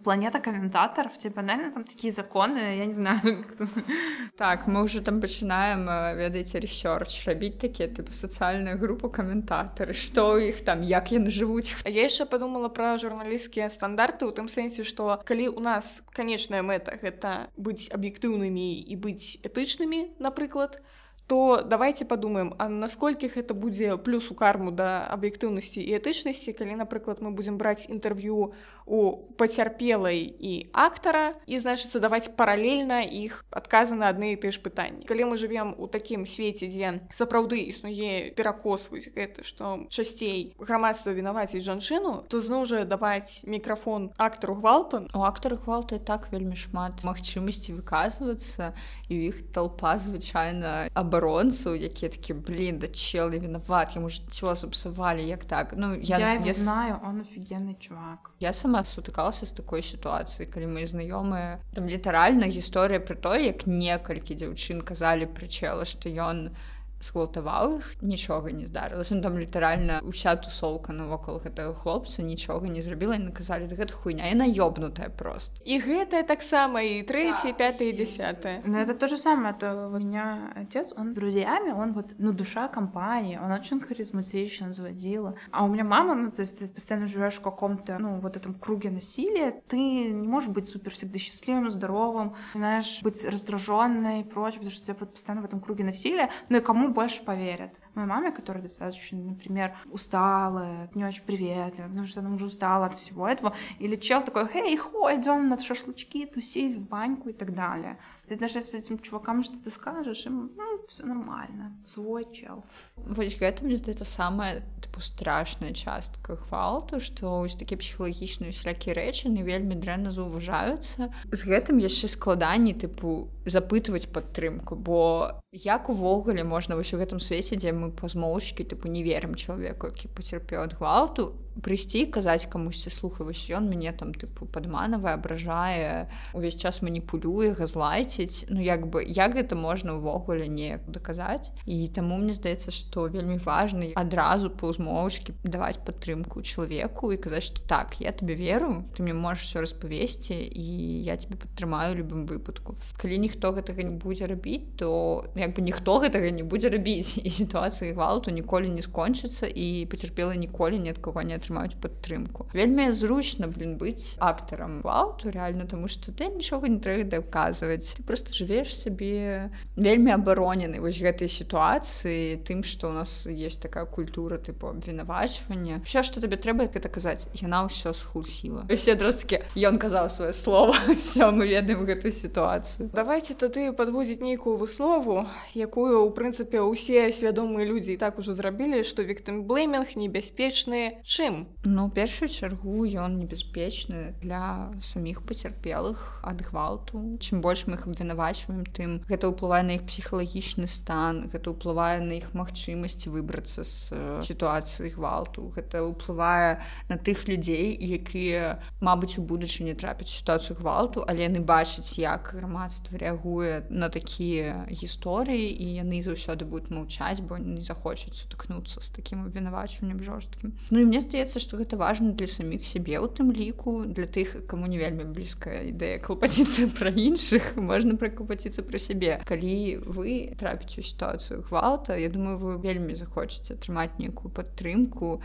планета 0.05 0.39
каментатаров 0.39 1.17
типа 1.17 1.41
наверное 1.41 1.73
там 1.73 1.85
такие 1.85 2.13
законы 2.13 2.59
я 2.77 2.85
не 2.85 2.93
знаю 2.93 3.47
так 4.37 4.67
мы 4.67 4.83
уже 4.83 5.01
там 5.01 5.21
пачынаем 5.21 5.89
ведаеце 6.19 6.61
ресерч 6.61 7.27
рабіць 7.27 7.57
такія 7.57 7.89
типа 7.89 8.13
сацыяльная 8.13 8.77
група 8.77 9.09
каментатары 9.09 9.95
что 9.95 10.35
у 10.35 10.39
іх 10.39 10.61
там 10.61 10.83
як 10.83 11.09
яны 11.11 11.31
жывуць 11.31 11.73
я 11.85 12.05
яшчэ 12.05 12.27
подумала 12.27 12.69
про 12.69 12.99
журналісцкія 12.99 13.71
стандарты 13.71 14.27
у 14.27 14.31
тым 14.31 14.49
сэнсе 14.49 14.85
что 14.85 15.23
калі 15.25 15.49
у 15.49 15.61
нас 15.61 16.05
канечная 16.13 16.61
мэта 16.61 16.99
гэта 17.01 17.49
быць 17.57 17.89
аб'ектыўнымі 17.89 18.85
і 18.85 18.97
быць 19.01 19.41
этычнымі 19.41 20.21
напрыклад 20.21 20.73
то 20.73 20.85
то 21.27 21.63
давайте 21.63 22.05
подумаем 22.05 22.55
а 22.59 22.69
насколькі 22.69 23.29
гэта 23.29 23.55
будзе 23.55 23.97
плюс 23.97 24.31
у 24.31 24.35
карму 24.35 24.71
да 24.71 25.09
аб'ектыўнасці 25.09 25.81
і 25.81 25.97
этычнасці 25.97 26.53
калі 26.53 26.77
напрыклад 26.77 27.25
мы 27.25 27.31
будзем 27.31 27.57
браць 27.57 27.89
інтэрв'ю 27.89 28.53
у 28.87 29.17
пацярпелай 29.41 30.21
і 30.29 30.69
актара 30.73 31.41
і 31.49 31.59
значыцца 31.59 32.03
даваць 32.05 32.37
паралельна 32.37 33.01
іх 33.01 33.41
адказы 33.51 33.97
на 33.97 34.13
адны 34.13 34.35
і 34.35 34.41
ты 34.41 34.53
ж 34.53 34.61
пытанні 34.61 35.09
калі 35.09 35.33
мы 35.33 35.41
живвем 35.41 35.73
у 35.79 35.89
такім 35.89 36.29
свеце 36.29 36.69
дзе 36.69 37.01
сапраўды 37.09 37.65
існуе 37.73 38.37
перакосваюць 38.37 39.09
гэта 39.17 39.41
што 39.41 39.89
часцей 39.89 40.53
грамадства 40.61 41.17
вінаваціць 41.17 41.65
жанчыну 41.65 42.29
то 42.29 42.45
зноў 42.45 42.69
жа 42.69 42.85
даваць 42.85 43.49
мікрафон 43.49 44.13
актару 44.21 44.61
гвалту. 44.61 45.09
У 45.15 45.25
актару 45.25 45.57
гвалту 45.57 45.99
так 45.99 46.29
вельмі 46.29 46.57
шмат 46.57 47.01
магчымасці 47.01 47.81
выказвацца 47.81 48.77
і 49.09 49.33
іх 49.33 49.41
толпа 49.57 49.97
звычайна 49.97 50.93
аб 50.93 51.15
абаронцаў 51.15 51.79
якія 51.79 52.11
такі 52.11 52.35
блин 52.35 52.79
да 52.79 52.89
чел 52.89 53.31
не 53.31 53.39
вінават 53.39 53.95
яму 53.95 54.11
жыццё 54.11 54.55
сапсавалі 54.59 55.23
як 55.23 55.45
так? 55.45 55.75
Ну 55.77 55.95
я, 55.95 56.19
я, 56.19 56.35
я 56.35 56.53
знаю 56.53 56.99
он 57.05 57.21
офігенны 57.23 57.77
чувак. 57.79 58.35
Я 58.41 58.53
сама 58.53 58.74
сутыкалася 58.83 59.47
з 59.47 59.55
такой 59.55 59.87
сітуацыі 59.87 60.51
калі 60.51 60.75
мы 60.75 60.83
знаёмыя. 60.91 61.63
Там 61.79 61.87
літаральна 61.87 62.51
гісторыя 62.51 62.99
пра 62.99 63.15
тое 63.15 63.47
як 63.55 63.71
некалькі 63.71 64.35
дзяўчын 64.35 64.83
казалі 64.83 65.31
прычела 65.31 65.87
што 65.87 66.11
ён 66.11 66.51
не 66.51 66.74
сгвалтаваў 67.05 67.79
іх 67.79 67.87
нічога 68.03 68.51
не 68.51 68.65
здарылася. 68.65 69.15
Ну, 69.15 69.23
там 69.23 69.39
літаральна 69.39 70.01
уся 70.05 70.37
тусоўка 70.37 70.93
навокал 70.93 71.41
гэтага 71.45 71.75
хлопца 71.75 72.23
нічога 72.23 72.69
не 72.69 72.83
зрабіла 72.83 73.17
і 73.17 73.29
наказалі 73.29 73.69
гэта 73.69 73.93
хуйня 73.93 74.31
яна 74.33 74.49
ёбнутая 74.49 75.11
просто 75.11 75.61
і 75.65 75.79
гэтае 75.81 76.23
таксама 76.25 76.81
і 76.81 77.03
трэці 77.05 77.53
да, 77.53 77.59
пятый 77.59 77.93
десятое 77.93 78.63
но 78.65 78.81
это 78.81 78.95
то 78.95 79.09
же 79.09 79.17
самое 79.17 79.55
то 79.55 79.89
у 79.89 79.99
меня 79.99 80.53
отец 80.57 80.93
он 80.97 81.15
друзьями 81.15 81.73
он 81.73 81.93
вот 81.93 82.15
ну 82.19 82.33
душа 82.33 82.69
компании 82.69 83.39
он 83.43 83.53
очень 83.53 83.81
харизматичен 83.81 84.73
заводила. 84.73 85.35
А 85.51 85.65
у 85.65 85.69
меня 85.69 85.85
мама 85.85 86.15
ну 86.15 86.31
то 86.31 86.41
есть 86.41 86.59
ты 86.59 86.73
постоянно 86.73 87.07
живешь 87.07 87.35
в 87.35 87.43
каком-то 87.43 87.99
ну 87.99 88.21
вот 88.21 88.37
этом 88.37 88.55
круге 88.55 88.91
насилия 88.91 89.63
ты 89.69 89.77
не 89.77 90.29
можешь 90.29 90.51
быть 90.51 90.69
супер 90.69 90.93
всегда 90.93 91.19
счастливым 91.19 91.71
здоровым 91.71 92.35
знаешь 92.55 93.03
быть 93.03 93.25
раздраженной 93.25 94.21
и 94.21 94.25
прочее 94.25 94.61
потому 94.61 94.71
что 94.71 94.87
тебя 94.87 95.07
постоянно 95.07 95.43
в 95.43 95.45
этом 95.45 95.61
круге 95.61 95.85
насилия. 95.85 96.31
Ну 96.49 96.57
и 96.59 96.61
кому 96.61 96.94
больше 96.95 97.23
поверят. 97.25 97.81
Моей 97.95 98.09
маме, 98.09 98.33
которая 98.33 98.63
достаточно, 98.63 99.19
например, 99.19 99.77
усталая, 99.91 100.91
не 100.95 101.05
очень 101.05 101.25
приветливая, 101.25 101.89
потому 101.89 102.07
что 102.07 102.21
она 102.21 102.35
уже 102.35 102.47
устала 102.47 102.87
от 102.87 102.99
всего 102.99 103.29
этого, 103.29 103.55
или 103.79 103.97
чел 103.97 104.23
такой, 104.23 104.49
эй, 104.55 104.77
хо, 104.77 105.15
идем 105.15 105.49
на 105.49 105.59
шашлычки, 105.59 106.27
тусить 106.27 106.77
в 106.77 106.89
баньку 106.89 107.29
и 107.29 107.33
так 107.33 107.55
далее. 107.55 107.99
Ты 108.27 108.37
даже 108.37 108.61
с 108.61 108.75
этим 108.75 108.99
чувакам 108.99 109.45
что-то 109.45 109.71
скажешь, 109.71 110.27
им 110.27 110.51
ну, 110.57 110.81
все 110.89 111.05
нормально, 111.05 111.77
свой 111.85 112.27
чел. 112.33 112.65
Вось 112.97 113.37
гэта 113.37 113.65
мне 113.65 113.77
здаецца 113.77 114.05
самая 114.05 114.63
тыпу 114.81 115.01
страшная 115.01 115.73
частка 115.73 116.37
гвалту, 116.37 117.01
што 117.01 117.45
ось 117.45 117.55
такія 117.55 117.77
псіхалагічныя 117.77 118.49
усялякія 118.49 118.97
рэчы 118.97 119.29
не 119.29 119.45
вельмі 119.45 119.77
дрэнна 119.77 120.13
заўважаюцца. 120.13 121.13
З 121.33 121.41
гэтым 121.45 121.85
яшчэ 121.85 122.09
складаней 122.09 122.73
тыпу 122.73 123.29
запытваць 123.45 124.09
падтрымку, 124.09 124.77
бо 124.77 125.41
як 125.53 125.89
увогуле 125.93 126.45
можна 126.45 126.77
вось 126.77 126.95
у 126.95 127.01
гэтым 127.01 127.21
свеце, 127.21 127.61
дзе 127.61 127.77
мы 127.77 127.93
пазмоўчкі 127.93 128.65
тыпу 128.65 128.89
не 128.89 129.05
верым 129.05 129.35
чалавеку, 129.35 129.93
які 129.93 130.09
пацярпеў 130.09 130.65
ад 130.65 130.73
гвалту, 130.81 131.37
прыйсці 131.63 132.07
казаць 132.11 132.47
камусьці 132.51 132.91
слухай 132.91 133.27
вось 133.27 133.47
ён 133.51 133.69
мяне 133.71 133.93
там 133.95 134.11
тыпу 134.11 134.47
падманавая 134.51 135.15
абражае 135.15 136.11
увесь 136.35 136.59
час 136.59 136.83
маніпулюе 136.83 137.55
газлайціць 137.55 138.51
ну 138.51 138.61
як 138.61 138.89
бы 138.91 139.05
як 139.07 139.39
гэта 139.39 139.55
можна 139.55 139.95
ўвогуле 139.95 140.49
неяк 140.49 140.83
даказаць? 140.91 141.55
І 141.67 141.87
таму 141.89 142.19
мне 142.19 142.35
здаецца 142.35 142.75
што 142.75 143.07
вельмі 143.07 143.39
важны 143.39 143.93
адразу 143.95 144.51
паўзмоўчкі 144.51 145.37
даваць 145.45 145.79
падтрымку 145.79 146.43
чалавеку 146.43 147.13
і 147.15 147.21
казаць 147.21 147.47
што 147.51 147.63
так 147.63 148.01
я 148.01 148.11
тебе 148.11 148.35
веру 148.35 148.85
ты 148.97 149.07
мне 149.07 149.15
можаш 149.15 149.47
все 149.47 149.63
распавесці 149.63 150.35
і 150.35 150.67
я 151.07 151.17
тебе 151.17 151.39
падтрымаю 151.39 151.95
любым 151.95 152.27
выпадку 152.27 152.75
калі 152.99 153.19
ніхто 153.23 153.55
гэтага 153.55 153.87
не 153.87 153.95
будзе 153.95 154.27
рабіць 154.27 154.75
то 154.81 155.25
як 155.39 155.55
бы 155.55 155.63
ніхто 155.63 155.99
гэтага 156.03 156.35
не 156.35 156.43
будзе 156.43 156.69
рабіць 156.69 157.19
і 157.19 157.31
сітуацыі 157.31 157.95
гвалту 157.95 158.35
ніколі 158.35 158.75
не 158.75 158.83
скончыцца 158.83 159.47
і 159.47 159.87
пацярпела 159.87 160.35
ніколі 160.35 160.79
ні 160.83 160.91
ад 160.91 160.99
кого 160.99 161.23
не 161.23 161.39
атрымаюць 161.45 161.77
падтрымку. 161.77 162.49
Вельмі 162.57 162.89
зручна 162.93 163.49
блин 163.53 163.77
быць 163.77 164.17
актарам 164.19 164.81
гвалту 164.81 165.31
реально 165.31 165.67
тому 165.69 165.89
что 165.89 166.13
ты 166.13 166.33
нічога 166.33 166.69
не 166.69 166.81
трэба 166.81 167.21
даказваць 167.21 168.01
просто 168.07 168.33
жывеш 168.33 168.73
сабе 168.73 169.51
вельмі 169.77 170.17
абаронены 170.17 170.81
вось 170.81 170.97
гэтай 170.97 171.29
сітуацыі 171.29 172.41
тым 172.49 172.65
что 172.65 172.89
у 172.89 172.93
нас 172.93 173.27
есть 173.27 173.61
такая 173.61 173.85
культура 173.85 174.39
тыпу 174.39 174.73
абвінавачвання. 174.73 175.83
Все 175.85 176.03
что 176.03 176.21
табе 176.21 176.37
трэба 176.37 176.65
это 176.65 176.89
казаць 176.89 177.29
яна 177.37 177.69
ўсё 177.69 177.93
схлусіла 177.93 178.65
все 178.73 178.97
дросткі 178.97 179.45
ён 179.57 179.77
казаў 179.77 180.09
свое 180.09 180.33
слово 180.33 180.75
все 180.97 181.31
мы 181.31 181.49
ведаем 181.49 181.85
гэтую 181.85 182.13
сітуацыю. 182.13 182.89
Давайте 182.95 183.35
тады 183.35 183.73
подводзіць 183.73 184.25
нейкую 184.25 184.57
выснову 184.57 185.29
якую 185.53 186.09
у 186.09 186.11
прынцыпе 186.11 186.65
усе 186.65 187.13
свядомыя 187.13 187.69
людзі 187.69 187.93
і 187.93 188.01
так 188.01 188.19
ужо 188.19 188.33
зрабілі 188.33 188.85
что 188.85 189.05
віктым 189.05 189.45
блейминг 189.45 189.97
небяспечны. 189.97 191.05
Чым 191.05 191.34
чым 191.35 191.49
ну 191.65 191.91
першую 191.91 192.29
чаргу 192.29 192.85
ён 192.85 193.19
небяспечны 193.19 194.15
для 194.23 194.71
саміх 194.81 195.23
пацярпелых 195.27 196.21
ад 196.23 196.43
гвалту 196.47 197.19
чым 197.19 197.41
больш 197.41 197.67
мы 197.67 197.75
іх 197.75 197.87
абвінавачваем 197.91 198.65
тым 198.65 199.03
гэта 199.09 199.33
ўплывае 199.33 199.63
на 199.67 199.77
іх 199.81 199.87
псіхалагічны 199.89 200.71
стан 200.71 201.27
гэта 201.33 201.51
ўплывае 201.51 202.01
на 202.05 202.21
іх 202.21 202.35
магчымасці 202.35 203.11
выбрацца 203.11 203.65
з 203.65 204.21
сітуацыі 204.23 204.93
гвалту. 204.95 205.51
Гэта 205.57 205.83
ўплывае 205.83 206.61
на 206.89 206.97
тых 206.97 207.27
людзей 207.29 207.75
якія 207.75 208.61
мабыць 208.81 209.19
у 209.19 209.25
будучыні 209.25 209.75
трапяць 209.75 210.13
сітуацыю 210.13 210.59
гвалту 210.61 211.05
але 211.07 211.27
яны 211.27 211.41
бачаць 211.41 211.99
як 211.99 212.35
грамадства 212.35 212.99
рэагуе 212.99 213.67
на 213.71 213.89
такія 213.89 214.69
гісторыі 214.71 215.49
і 215.49 215.67
яны 215.81 216.03
заўсёды 216.05 216.45
будуць 216.45 216.71
маўчаць 216.71 217.21
бо 217.25 217.39
не 217.39 217.63
захочуць 217.63 218.15
сутыкнуцца 218.15 218.81
з 218.81 218.89
такім 218.95 219.25
абвінавачваннем 219.27 220.03
жорсткім. 220.03 220.55
Ну 220.71 220.79
і 220.81 220.85
мне 220.85 221.01
здаецца 221.01 221.24
здаецца 221.25 221.41
што 221.41 221.57
гэта 221.57 221.77
важна 221.81 222.13
для 222.13 222.27
саміх 222.29 222.67
сябе 222.69 223.01
у 223.01 223.09
тым 223.09 223.33
ліку 223.33 223.85
для 223.89 224.05
тых 224.07 224.47
каму 224.47 224.69
не 224.69 224.77
вельмі 224.77 225.09
блізкая 225.09 225.65
ідэя 225.73 225.99
клапаціцца 226.05 226.69
пра 226.79 226.93
іншых 226.93 227.57
можна 227.57 227.97
пракупаціцца 227.97 228.61
пра 228.63 228.79
сябе 228.79 229.21
калі 229.25 229.81
вы 229.89 230.37
трапіць 230.37 230.77
у 230.79 230.83
сітуацыю 230.85 231.41
гвалта 231.49 231.97
Я 231.97 232.13
думаю 232.13 232.37
вы 232.37 232.61
вельмі 232.61 232.95
захочаце 232.95 233.57
атрымаць 233.57 233.97
нейкую 233.99 234.29
падтрымку 234.29 235.23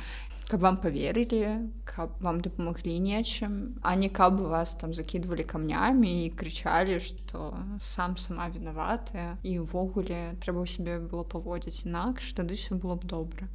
каб 0.47 0.63
вам 0.63 0.79
поверылі 0.79 1.67
каб 1.83 2.15
вам 2.23 2.39
дапамаглі 2.39 2.95
нечым 3.03 3.75
а 3.83 3.95
не 3.99 4.09
каб 4.09 4.39
вас 4.39 4.79
там 4.79 4.95
закидывалі 4.95 5.43
камнямі 5.43 6.25
і 6.25 6.31
крычалі 6.31 6.99
что 7.03 7.59
сам 7.77 8.15
сама 8.15 8.47
вінаватая 8.47 9.35
і 9.43 9.67
ўвогуле 9.67 10.39
трэба 10.39 10.63
ў 10.63 10.67
сябе 10.67 11.03
было 11.03 11.27
паводзіць 11.27 11.83
інакш 11.83 12.31
тады 12.39 12.55
все 12.55 12.79
было 12.79 12.95
б 12.95 13.03
добра 13.03 13.51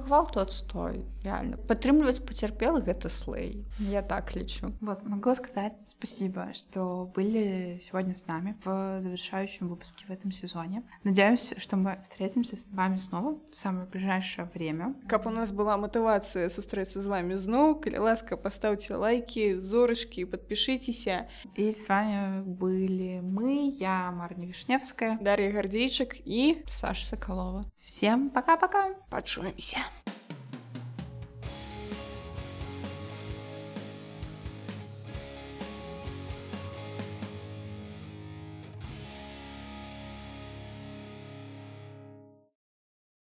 гвалту 0.00 0.40
отстой 0.40 1.04
реально 1.22 1.56
падтрымліваць 1.68 2.22
пацярпелых 2.24 2.84
гэта 2.86 3.08
слэй 3.08 3.64
я 3.78 4.02
так 4.02 4.34
лічу 4.34 4.72
вот 4.80 5.04
могу 5.04 5.34
сказать 5.34 5.74
спасибо 5.86 6.48
что 6.54 7.10
были 7.14 7.80
сегодня 7.82 8.14
с 8.16 8.26
нами 8.26 8.56
в 8.64 9.00
завершающем 9.00 9.68
выпуске 9.68 10.04
в 10.06 10.10
этом 10.10 10.30
сезоне 10.30 10.82
надеюсь 11.04 11.54
что 11.58 11.76
мы 11.76 11.98
встретимся 12.02 12.56
с 12.56 12.66
вами 12.70 12.96
снова 12.96 13.38
в 13.54 13.60
самое 13.60 13.86
ближайшее 13.86 14.48
время 14.54 14.94
каб 15.08 15.26
у 15.26 15.30
нас 15.30 15.52
была 15.52 15.76
мотывация 15.76 16.48
сустрэцца 16.48 17.02
з 17.02 17.06
вами 17.06 17.34
зноў 17.34 17.80
калі 17.80 17.98
ласка 17.98 18.36
поставьте 18.36 18.94
лайки 18.94 19.58
зорочки 19.58 20.24
подпишитеся 20.24 21.28
и 21.54 21.70
с 21.72 21.88
вами 21.88 22.42
были 22.42 23.20
мы 23.20 23.74
я 23.78 24.10
марня 24.10 24.46
вишневская 24.46 25.18
дарья 25.20 25.52
гардзейчык 25.52 26.16
і 26.24 26.64
Саша 26.66 27.04
соколова 27.04 27.64
всем 27.78 28.30
пока-пока 28.30 28.94
пачуемся 29.10 29.65
Yeah. 29.73 29.83